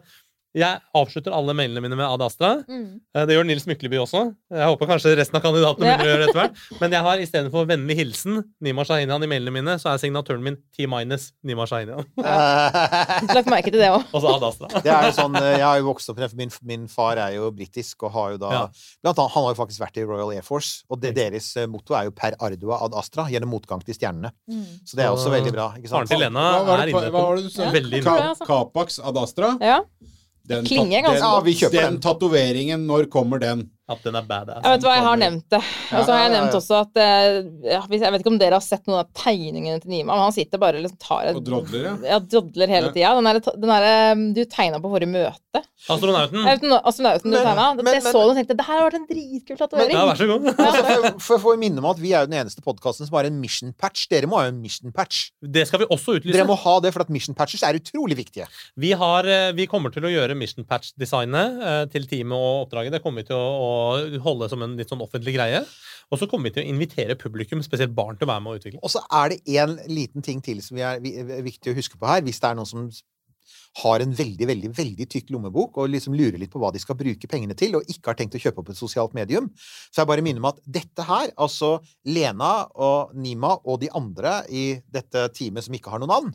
[0.54, 2.50] jeg avslutter alle mailene mine med Ad Astra.
[2.68, 3.00] Mm.
[3.14, 4.20] Eh, Det gjør Nils Mykleby også.
[4.54, 5.96] Jeg håper kanskje resten av kandidatene Ja.
[5.96, 6.60] begynner å gjøre det etter hvert.
[6.80, 10.56] Men jeg har istedenfor vennlig hilsen Nima Shahinian i mailene mine, så er signaturen min
[10.76, 12.04] T minus Nima Shahinian.
[12.16, 14.04] Lagt merke til det òg.
[14.14, 14.68] Og så Ad Astra.
[14.84, 17.50] Det er jo sånn, eh, Jeg har jo vokst opp min, min far er jo
[17.50, 18.62] britisk og har jo da Ja.
[19.02, 21.66] blant annet, Han har jo faktisk vært i Royal Air Force, og det, deres eh,
[21.66, 24.30] motto er jo 'per ardua ad astra', gjennom motgang til stjernene.
[24.86, 25.74] Så det er også veldig bra.
[25.76, 27.62] ikke Faren til Lena Hva var er inne hva på var det du sa?
[27.64, 28.46] Ja, Veldig bra, Ka altså.
[28.46, 29.58] Capax ad Astra?
[29.60, 29.80] Ja.
[30.48, 32.00] Den, Klinger ganske Ja, vi kjøper den den.
[32.04, 33.70] tatoveringen, når kommer den?
[33.88, 34.62] At den er badass.
[34.64, 35.58] Jeg vet hva, jeg har nevnt det.
[35.92, 37.34] Og så har jeg nevnt også at eh,
[37.68, 40.32] ja, Jeg vet ikke om dere har sett noen av tegningene til Nima, men han
[40.32, 41.94] sitter bare liksom tar et Og drodler, ja.
[42.14, 42.94] Ja, drodler hele Ja.
[42.96, 43.10] tida.
[43.18, 45.60] Den derre den der, du tegna på forrige møte.
[45.92, 46.40] Astronauten.
[46.48, 47.66] Jeg vet, no- Astronauten du Men- tegna.
[47.76, 49.92] men- Jeg så den og tenkte det her har vært en dritkul tatovering.
[49.92, 50.48] Ja, vær så god.
[50.64, 53.36] Altså, for, å minne om at Vi er jo den eneste podkasten som har en
[53.40, 54.08] mission patch.
[54.08, 55.28] Dere må ha en mission patch.
[55.44, 56.32] Det skal vi også utlyse.
[56.32, 58.48] Dere må ha det, for at mission patches er utrolig viktige.
[58.80, 62.96] Vi, har, eh, vi kommer til å gjøre mission patch-designet eh, til teamet og oppdraget.
[62.96, 65.64] Det kommer vi til å, å holde som en litt sånn offentlig greie.
[66.12, 68.60] Og så kommer vi til å invitere publikum, spesielt barn, til å være med og
[68.60, 68.82] utvikle.
[68.84, 71.00] Og så er det en liten ting til som er
[71.44, 72.22] viktig å huske på her.
[72.26, 72.86] Hvis det er noen som
[73.82, 76.98] har en veldig veldig, veldig tykk lommebok og liksom lurer litt på hva de skal
[76.98, 79.50] bruke pengene til, og ikke har tenkt å kjøpe opp et sosialt medium,
[79.90, 84.42] så jeg bare minner om at dette her, altså Lena og Nima og de andre
[84.48, 86.30] i dette teamet som ikke har noe navn,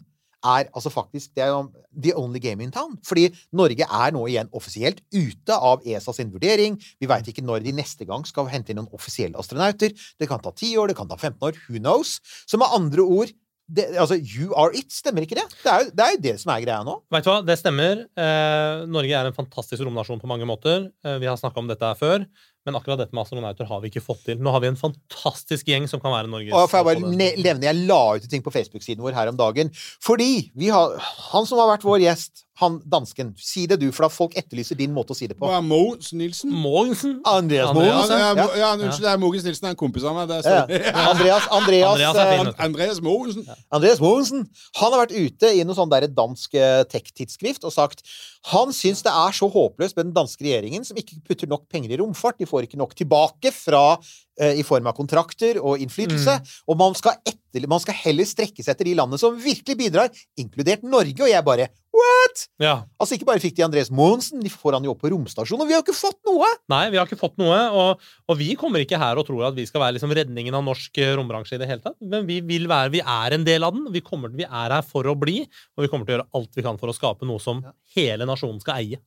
[0.46, 1.64] er altså faktisk det er jo
[2.04, 2.98] the only game in town.
[3.06, 6.78] Fordi Norge er nå igjen offisielt ute av ESA sin vurdering.
[7.00, 9.94] Vi veit ikke når de neste gang skal hente inn noen offisielle astronauter.
[10.20, 11.60] Det kan ta 10 år, det kan ta 15 år.
[11.68, 12.20] Who knows?
[12.48, 13.36] Så med andre ord
[13.70, 15.46] det, altså, You are it, stemmer ikke det?
[15.62, 16.96] Det er, jo, det er jo det som er greia nå.
[17.14, 18.02] Vet du hva, det stemmer.
[18.18, 20.88] Eh, Norge er en fantastisk romnasjon på mange måter.
[21.06, 22.26] Eh, vi har snakka om dette her før,
[22.68, 24.42] men akkurat dette med astronauter har vi ikke fått til.
[24.44, 27.88] Nå har vi en fantastisk gjeng som kan være Norges Og jeg bare nevne, jeg
[27.88, 29.72] la ut ting på Facebook-siden vår her om dagen.
[30.04, 30.98] Fordi vi har
[31.32, 33.32] Han som har vært vår gjest, han dansken.
[33.40, 35.48] Si det du, for da folk etterlyser din måte å si det på.
[35.48, 36.52] Hva er Mogens Nilsen?
[36.52, 37.14] Mogensen.
[37.24, 38.20] Andreas Andreas, Ja, Mogensen.
[38.20, 38.48] ja, Ja.
[38.60, 39.68] Ja, unnskyld, det er Mogens Nilsen.
[39.70, 40.28] Er en kompis av meg.
[40.28, 40.66] Det er Ja.
[41.14, 42.66] Andreas, Andreas, Andreas er fin, eh.
[42.66, 43.48] Andreas Mogensen.
[43.72, 44.44] Andreas Mogensen
[44.76, 48.04] han har vært ute i noe sånn der dansk eh, tech-tidsskrift og sagt
[48.52, 51.92] han syns det er så håpløst med den danske regjeringen som ikke putter nok penger
[51.96, 52.38] i romfart.
[52.40, 53.98] De får ikke nok tilbake fra,
[54.40, 56.40] eh, i form av kontrakter og innflytelse.
[56.68, 60.10] Og man skal, etter, man skal heller strekke seg etter de landene som virkelig bidrar,
[60.40, 61.22] inkludert Norge.
[61.22, 62.44] Og jeg bare What?!
[62.62, 62.74] Ja.
[63.02, 65.70] Altså Ikke bare fikk de Andreas Monsen, de får han jo opp på romstasjonen, og
[65.70, 66.48] vi har jo ikke fått noe!
[66.72, 67.58] Nei, vi har ikke fått noe.
[67.74, 70.66] Og, og vi kommer ikke her og tror at vi skal være liksom redningen av
[70.68, 71.98] norsk eh, rombransje i det hele tatt.
[72.14, 73.90] Men vi vil være, vi er en del av den.
[73.96, 75.42] Vi, kommer, vi er her for å bli,
[75.76, 77.64] og vi kommer til å gjøre alt vi kan for å skape noe som
[77.98, 79.02] hele nasjonen skal eie.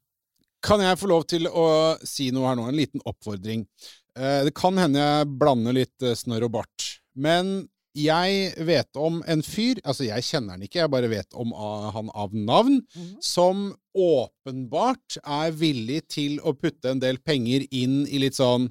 [0.62, 1.66] Kan jeg få lov til å
[2.06, 2.68] si noe her nå?
[2.70, 3.66] En liten oppfordring.
[4.16, 6.88] Eh, Det kan hende jeg blander litt eh, snørr og bart.
[7.14, 11.50] Men jeg vet om en fyr Altså, jeg kjenner han ikke, jeg bare vet om
[11.52, 12.78] han av navn,
[13.20, 18.70] som åpenbart er villig til å putte en del penger inn i litt sånn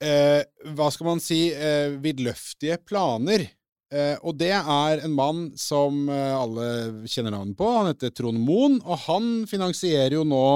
[0.00, 0.40] eh,
[0.72, 3.44] Hva skal man si eh, vidløftige planer.
[3.88, 7.68] Eh, og det er en mann som eh, alle kjenner navnet på.
[7.72, 10.48] Han heter Trond Moen, og han finansierer jo nå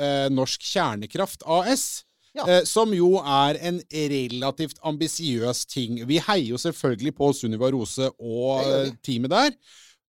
[0.00, 2.06] eh, Norsk Kjernekraft AS.
[2.30, 2.44] Ja.
[2.62, 5.96] Som jo er en relativt ambisiøs ting.
[6.06, 9.56] Vi heier jo selvfølgelig på Sunniva Rose og teamet der.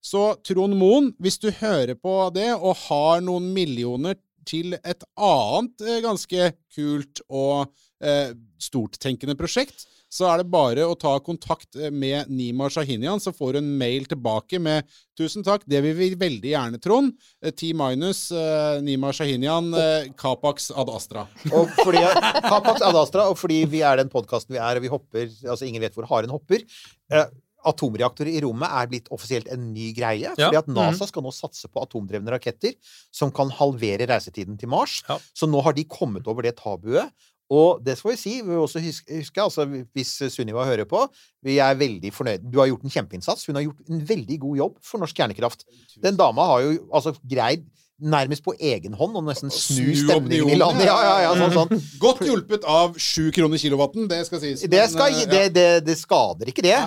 [0.06, 5.82] Så Trond Moen, hvis du hører på det og har noen millioner til et annet
[6.06, 7.74] ganske kult og
[8.06, 13.34] eh, storttenkende prosjekt, så er det bare å ta kontakt eh, med Nima Shahinian, så
[13.36, 14.88] får du en mail tilbake med
[15.18, 17.14] 'Tusen takk, det vil vi veldig gjerne, Trond'.
[17.44, 21.28] Eh, T minus eh, Nima Shahinian, eh, Capax ad Astra.
[21.52, 22.04] Og fordi,
[22.52, 25.66] Kapax Ad Astra, og fordi vi er den podkasten vi er, og vi hopper Altså,
[25.68, 26.64] ingen vet hvor haren hopper.
[27.12, 27.26] Eh,
[27.68, 30.32] atomreaktorer i rommet er blitt offisielt en ny greie.
[30.32, 30.48] Ja.
[30.48, 32.74] Fordi at NASA skal nå satse på atomdrevne raketter
[33.14, 35.02] som kan halvere reisetiden til Mars.
[35.10, 35.20] Ja.
[35.38, 37.12] Så nå har de kommet over det tabuet.
[37.52, 41.04] Og det skal vi si, vi vil også huske, huske altså hvis Sunniva hører på,
[41.44, 42.48] vi er veldig fornøyd.
[42.48, 43.44] Du har gjort en kjempeinnsats.
[43.50, 45.66] Hun har gjort en veldig god jobb for norsk kjernekraft.
[46.04, 47.68] Den dama har jo altså greid
[48.02, 50.88] nærmest på egen hånd og nesten snu Snu stemningen i landet.
[50.88, 51.84] Ja, ja, ja, sånn, sånn.
[52.06, 54.66] Godt hjulpet av sju kroner kilowatten, det skal sies.
[54.66, 56.80] Det, skal, eh, det, det, det skader ikke det.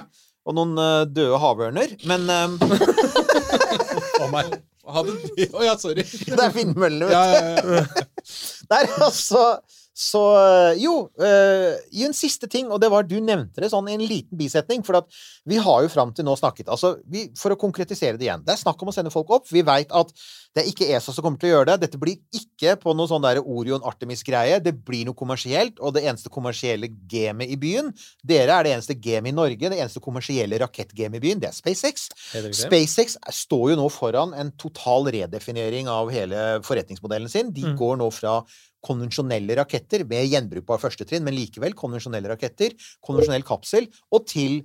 [0.45, 1.95] Og noen uh, døde havørner.
[2.09, 2.59] Men um...
[4.25, 4.57] Å, meg.
[5.41, 5.63] ja.
[5.65, 6.05] Ja, sorry.
[6.05, 7.71] det er vindmøllene, vet du.
[7.73, 8.05] ja, ja.
[8.69, 9.47] Nei, altså
[9.95, 13.87] Så eh, Jo, eh, i en siste ting, og det var du nevnte det sånn
[13.89, 15.07] i en liten bisetning, for at
[15.47, 18.43] vi har jo fram til nå snakket Altså, vi, for å konkretisere det igjen.
[18.43, 19.47] Det er snakk om å sende folk opp.
[19.55, 20.11] Vi veit at
[20.55, 21.87] det er ikke ESA som kommer til å gjøre det.
[21.87, 24.59] Dette blir ikke på noe sånn der Orion Artemis-greie.
[24.63, 27.93] Det blir noe kommersielt, og det eneste kommersielle gamet i byen
[28.27, 29.71] Dere er det eneste gamet i Norge.
[29.71, 32.09] Det eneste kommersielle rakettgamet i byen, det er SpaceX.
[32.33, 37.53] Det det SpaceX står jo nå foran en total redefinering av hele forretningsmodellen sin.
[37.55, 37.77] De Mm.
[37.79, 38.41] går nå fra
[38.85, 44.61] konvensjonelle raketter med gjenbrukbar førstetrinn, men likevel konvensjonelle raketter, konvensjonell kapsel, og til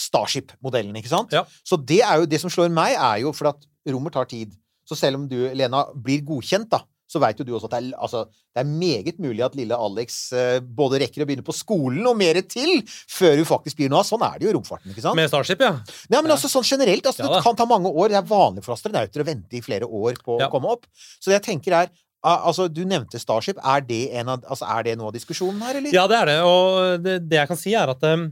[0.00, 1.32] Starship-modellen, ikke sant?
[1.34, 1.44] Ja.
[1.66, 4.54] Så det er jo det som slår meg, er jo for at rommer tar tid.
[4.88, 7.78] Så selv om du, Lena, blir godkjent, da, så veit jo du også at det
[7.80, 8.20] er, altså,
[8.54, 12.14] det er meget mulig at lille Alex eh, både rekker å begynne på skolen og
[12.18, 14.06] mer til før hun faktisk blir noe av.
[14.06, 15.18] Sånn er det jo i romfarten, ikke sant?
[15.18, 15.72] Med Starship, ja.
[16.06, 17.32] Nei, men altså sånn generelt, altså, Ja.
[17.34, 18.14] Det kan ta mange år.
[18.14, 20.46] Det er vanlig for astronauter å vente i flere år på Ja.
[20.46, 20.86] å komme opp.
[21.18, 21.90] Så det jeg tenker er
[22.22, 23.56] Altså, Du nevnte Starship.
[23.64, 25.94] Er det, en av, altså, er det noe av diskusjonen her, eller?
[25.94, 26.34] Ja, det er det.
[26.44, 28.26] Og det, det jeg kan si, er at øh,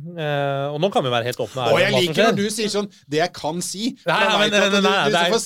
[0.74, 2.88] Og nå kan vi være helt åpne Og ærlige jeg liker når du sier sånn
[3.08, 3.94] Det jeg kan si.
[4.04, 5.42] Nei, nei, men- du nei, du, du får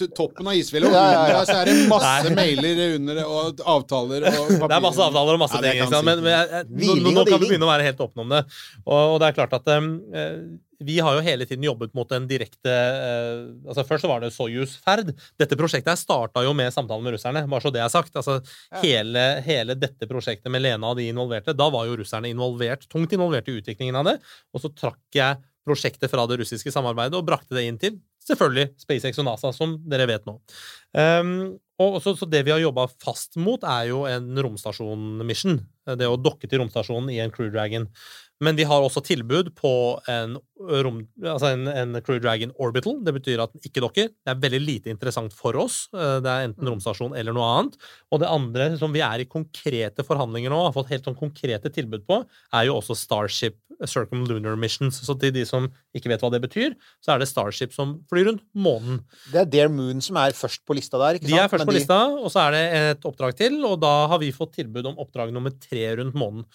[0.00, 2.34] se toppen av isfjellet, og under der så er det masse Nei.
[2.38, 4.66] mailer under det, og avtaler og papirer.
[4.70, 5.94] Det er masse avtaler og masse Ja, ting.
[6.06, 8.34] Men, men jeg, jeg, nå, nå, nå kan vi begynne å være helt åpne om
[8.38, 8.42] det.
[8.86, 9.88] Og, og det er klart at eh,
[10.80, 14.32] vi har jo hele tiden jobbet mot en direkte eh, altså Først så var det
[14.34, 15.12] Soyuz-ferd.
[15.40, 18.16] Dette prosjektet her starta jo med samtalen med russerne, bare så det er sagt.
[18.16, 18.38] Altså,
[18.82, 23.12] hele, hele dette prosjektet med Lena og de involverte, da var jo russerne involvert, tungt
[23.16, 24.18] involvert i utviklingen av det.
[24.54, 28.70] Og så trakk jeg prosjektet fra det russiske samarbeidet og brakte det inn til selvfølgelig
[28.80, 30.36] SpaceX og NASA, som dere vet nå.
[30.96, 35.60] Um, og så, så det vi har jobba fast mot, er jo en romstasjon-mission.
[35.96, 37.88] Det å dokke til romstasjonen i en Crew Dragon.
[38.40, 39.70] Men vi har også tilbud på
[40.08, 40.38] en,
[40.84, 42.96] rom, altså en, en Crew Dragon Orbital.
[43.04, 44.08] Det betyr at den ikke dokker.
[44.16, 45.82] Det er veldig lite interessant for oss.
[45.92, 47.76] Eh, Det er enten romstasjon eller noe annet.
[48.08, 51.72] Og det andre som vi er i konkrete forhandlinger nå, har fått helt sånn konkrete
[51.74, 52.22] tilbud på,
[52.56, 55.02] er jo også Starship Circumlunar Missions.
[55.04, 56.74] Så til de som ikke vet hva det betyr,
[57.04, 59.02] så er det Starship som flyr rundt månen.
[59.32, 61.36] Det er Dare Moon som er først på lista der, ikke sant?
[61.36, 63.94] De er først Men på lista, og så er det et oppdrag til, og da
[64.12, 66.48] har vi fått tilbud om oppdrag nummer tre rundt månen.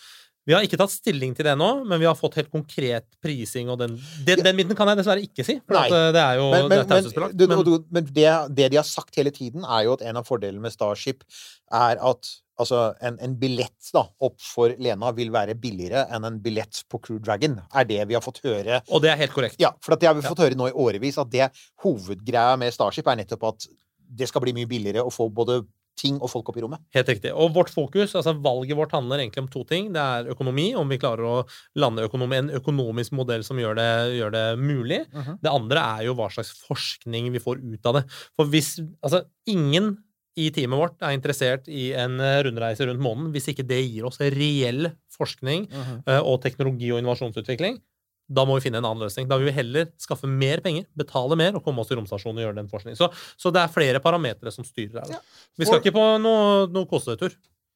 [0.45, 3.71] Vi har ikke tatt stilling til det nå, men vi har fått helt konkret prising,
[3.73, 6.47] og den, den, den biten kan jeg dessverre ikke si, for eh, det er jo
[6.53, 9.65] Men, det men, men, du, Men, du, men det, det de har sagt hele tiden,
[9.65, 11.25] er jo at en av fordelene med Starship
[11.73, 12.29] er at
[12.61, 17.01] altså, en, en billett da, opp for Lena vil være billigere enn en billett på
[17.01, 18.83] Crew Dragon, er det vi har fått høre.
[18.85, 19.57] og det er helt korrekt.
[19.61, 21.49] Ja, for at det har vi fått høre nå i årevis, at det
[21.83, 23.67] hovedgreia med Starship er nettopp at
[24.05, 25.63] det skal bli mye billigere å få både
[25.99, 26.81] ting og folk opp i rommet.
[26.95, 27.31] Helt riktig.
[27.33, 29.91] Og vårt fokus, altså valget vårt handler egentlig om to ting.
[29.95, 31.35] Det er økonomi, om vi klarer å
[31.81, 35.01] lande økonomi, en økonomisk modell som gjør det, gjør det mulig.
[35.13, 35.39] Mhm.
[35.43, 38.05] Det andre er jo hva slags forskning vi får ut av det.
[38.35, 38.75] For hvis
[39.05, 39.97] Altså, ingen
[40.35, 44.19] i teamet vårt er interessert i en rundreise rundt månen hvis ikke det gir oss
[44.19, 47.79] reell forskning eh, og teknologi- og innovasjonsutvikling.
[48.27, 49.27] Da må vi finne en annen løsning.
[49.29, 52.47] Da vil vi heller skaffe mer penger, betale mer og komme oss til romstasjonen og
[52.47, 52.97] gjøre den forskningen.
[52.97, 55.11] Så, så det er flere parametere som styrer her.
[55.17, 55.19] Ja.
[55.59, 57.35] Vi skal For- ikke på noe, noe kosetur.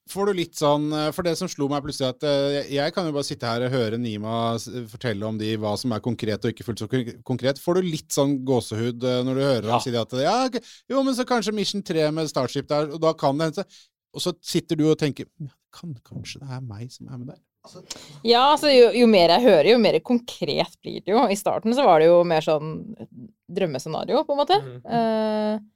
[0.09, 3.05] Får du litt sånn eh, For det som slo meg plutselig, at eh, jeg kan
[3.05, 4.55] jo bare sitte her og høre Nima
[4.89, 6.87] fortelle om de hva som er konkret og ikke fullt så
[7.27, 7.61] konkret.
[7.61, 9.75] Får du litt sånn gåsehud eh, når du hører Ja.
[9.75, 12.97] ham si det at ja, jo, men så kanskje Mission 3 med Starship der, og
[13.05, 13.67] da kan det hende.
[14.17, 17.29] Og så sitter du og tenker ja, kan, kanskje det er meg som er med
[17.35, 17.43] der.
[18.24, 21.26] Ja, altså jo, jo mer jeg hører, jo mer konkret blir det jo.
[21.30, 22.78] I starten så var det jo mer sånn
[23.49, 24.62] drømmescenario, på en måte.
[24.64, 24.80] Mhm.
[24.86, 25.68] Eh,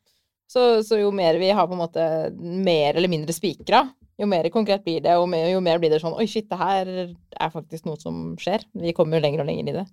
[0.53, 2.03] så, så jo mer vi har på en måte
[2.37, 3.87] mer eller mindre spikra,
[4.21, 6.91] jo mer konkret blir det, og jo mer blir det sånn Oi, shit, det her
[6.93, 8.61] er faktisk noe som skjer.
[8.77, 9.85] Vi kommer jo lenger og lenger i det.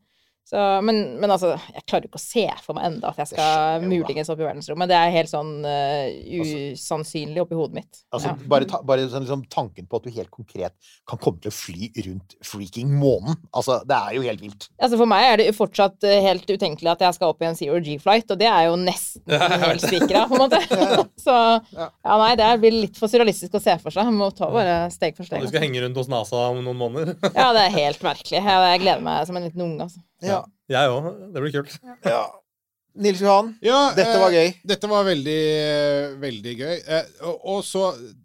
[0.50, 3.84] Så, men, men altså, jeg klarer ikke å se for meg enda at jeg skal
[3.86, 4.88] muligens opp i verdensrommet.
[4.90, 6.08] Det er helt sånn uh,
[6.42, 8.00] usannsynlig oppi hodet mitt.
[8.10, 8.48] Altså, Ja.
[8.50, 10.74] bare, ta, bare sånn, liksom, tanken på at du helt konkret
[11.06, 13.36] kan komme til å fly rundt freaking månen.
[13.54, 14.68] Altså, det er jo helt vilt.
[14.82, 17.58] Altså For meg er det fortsatt eh, helt utenkelig at jeg skal opp i en
[17.58, 19.22] zero G-flight, og det er jo nesten
[19.66, 20.60] helt spikra, på en måte.
[21.26, 21.36] Så
[21.76, 21.88] Ja.
[22.20, 24.10] nei, det blir litt for surrealistisk å se for seg.
[24.10, 25.46] Må ta bare steg for Og steg.
[25.46, 27.14] du skal henge rundt hos NASA om noen måneder.
[27.36, 28.40] Ja, det er helt merkelig.
[28.40, 30.02] Jeg, jeg gleder meg som en liten unge, altså.
[30.22, 30.42] Ja.
[30.70, 31.10] Jeg òg.
[31.34, 31.80] Det blir kult.
[32.04, 32.26] ja.
[33.00, 34.48] Nils Johan, Ja, dette eh, var gøy.
[34.66, 36.72] Dette var veldig, eh, veldig gøy.
[36.90, 37.84] Eh, og, og så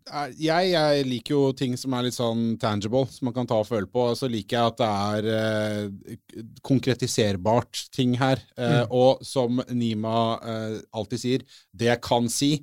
[0.10, 3.60] er, jeg, jeg liker jo ting som er litt sånn tangible, som man kan ta
[3.62, 4.08] og føle på.
[4.10, 6.18] Og så liker jeg at det er eh,
[6.66, 8.42] konkretiserbart ting her.
[8.58, 8.90] Mm.
[8.90, 12.56] Og som Nima eh, alltid sier, det jeg kan si.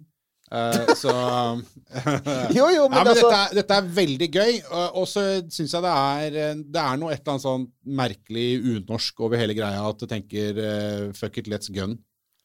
[0.53, 1.13] Eh, så
[2.57, 4.51] Jo, jo, men, ja, men altså dette, er, dette er veldig gøy,
[4.93, 5.23] og- så
[5.53, 7.65] syns jeg det er eh, Det er noe et eller annet sånn
[8.03, 11.97] merkelig unorsk over hele greia at du tenker uh, fuck it, let's gun.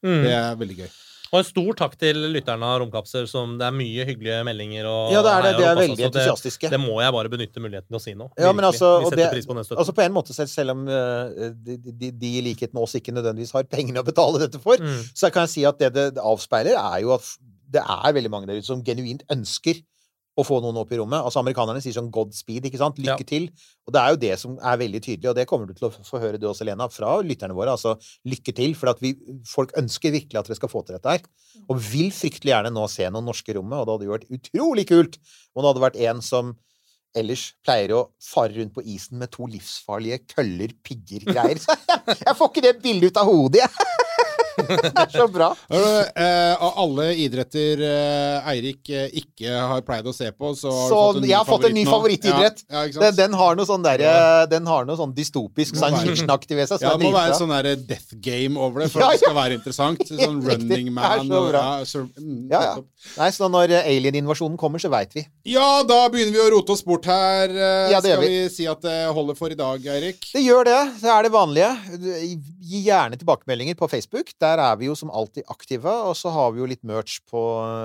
[0.05, 0.23] Mm.
[0.23, 0.89] Det er veldig gøy.
[1.27, 3.25] Og en stor takk til lytterne av Romkapsel.
[3.27, 5.51] som det er mye hyggelige meldinger og Ja, det er det.
[5.57, 6.69] De er veldig så det, entusiastiske.
[6.71, 8.29] det må jeg bare benytte muligheten til å si nå.
[8.39, 9.81] Ja, men altså, Vi og setter det- pris på den støtten.
[9.83, 13.11] Altså på en måte, selv, selv om de, de, de i likhet med oss ikke
[13.11, 15.03] nødvendigvis har pengene å betale dette for, Mm.
[15.11, 17.27] så kan jeg si at det det, det avspeiler, er jo at
[17.67, 19.79] det er veldig mange der ute som genuint ønsker
[20.37, 21.17] å få noen opp i rommet.
[21.25, 22.99] Altså Amerikanerne sier sånn 'Godspeed', ikke sant?
[23.01, 23.29] Lykke Ja.
[23.31, 23.47] til.
[23.87, 25.91] Og det er jo det som er veldig tydelig, og det kommer du til å
[25.91, 27.73] få høre du også, Lena, fra lytterne våre.
[27.73, 29.15] Altså lykke til, for at vi,
[29.49, 31.21] folk ønsker virkelig at dere skal få til dette her.
[31.67, 34.29] Og vil fryktelig gjerne nå se noen norske i rommet, og det hadde jo vært
[34.37, 35.17] utrolig kult
[35.55, 36.55] om det hadde vært en som
[37.17, 41.57] ellers pleier å fare rundt på isen med to livsfarlige køller, pigger, greier.
[42.27, 44.06] jeg får ikke det bildet ut av hodet, jeg!
[45.11, 45.49] Så bra.
[45.69, 50.87] Eh, Av alle idretter eh, Eirik eh, ikke har pleid å se på, så har
[50.89, 52.63] Så du fått en ny jeg har fått en ny favorittidrett.
[52.69, 54.03] Ja, ja, Den, den har noe sånn der,
[54.51, 56.81] Den har noe sånn dystopisk science fiction-aktig ved seg.
[56.85, 59.37] ja, det må være sånn der death game over det for Ja, at det skal
[59.37, 60.03] være interessant.
[60.17, 60.39] Sånn.
[60.47, 62.49] Running Man så og så, mm.
[63.17, 65.23] Nei, så når alien-invasjonen kommer, så veit vi.
[65.51, 67.51] ja, da begynner vi å rote oss bort her.
[67.91, 68.29] Ja, det skal vi.
[68.33, 70.25] vi si at det holder for i dag, Eirik?
[70.33, 70.79] Det gjør det.
[71.03, 71.69] Det er det vanlige.
[72.67, 74.31] Gi gjerne tilbakemeldinger på Facebook.
[74.41, 75.91] Der er vi jo som alltid aktive.
[76.07, 77.41] Og så har vi jo litt merch på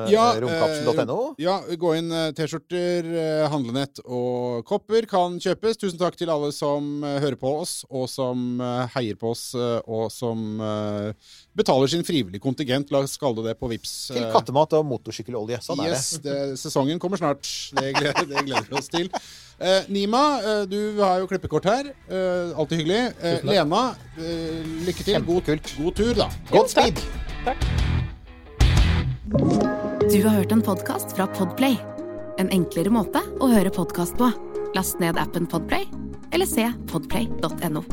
[0.07, 1.35] eh, Ja, romkapsel.no.
[1.43, 2.13] Ja, gå inn.
[2.15, 5.81] eh, T-skjorter, eh, handlenett og kopper kan kjøpes.
[5.83, 9.49] Tusen takk til alle som eh, hører på oss, og som eh, heier på oss,
[9.59, 11.13] eh, og som eh,
[11.57, 12.91] betaler sin frivillige kontingent.
[12.93, 13.95] La oss kalle det det på Vips.
[14.13, 15.61] Til kattemat og motorsykkelolje.
[15.65, 16.03] Sånn er det.
[16.25, 17.49] Det, sesongen kommer snart.
[17.77, 19.11] Det gleder, det gleder vi oss til.
[19.63, 21.93] Eh, Nima, eh, du har jo klippekort her.
[22.09, 23.03] Eh, alltid hyggelig.
[23.23, 23.83] Eh, Lena,
[24.19, 25.21] eh, lykke til.
[25.29, 26.31] God, god tur, da.
[26.51, 27.03] Godspeed!
[30.13, 31.79] Du har hørt en podkast fra Podplay.
[32.41, 34.33] En enklere måte å høre podkast på.
[34.77, 35.87] Last ned appen Podplay,
[36.33, 37.85] eller se podplay.no.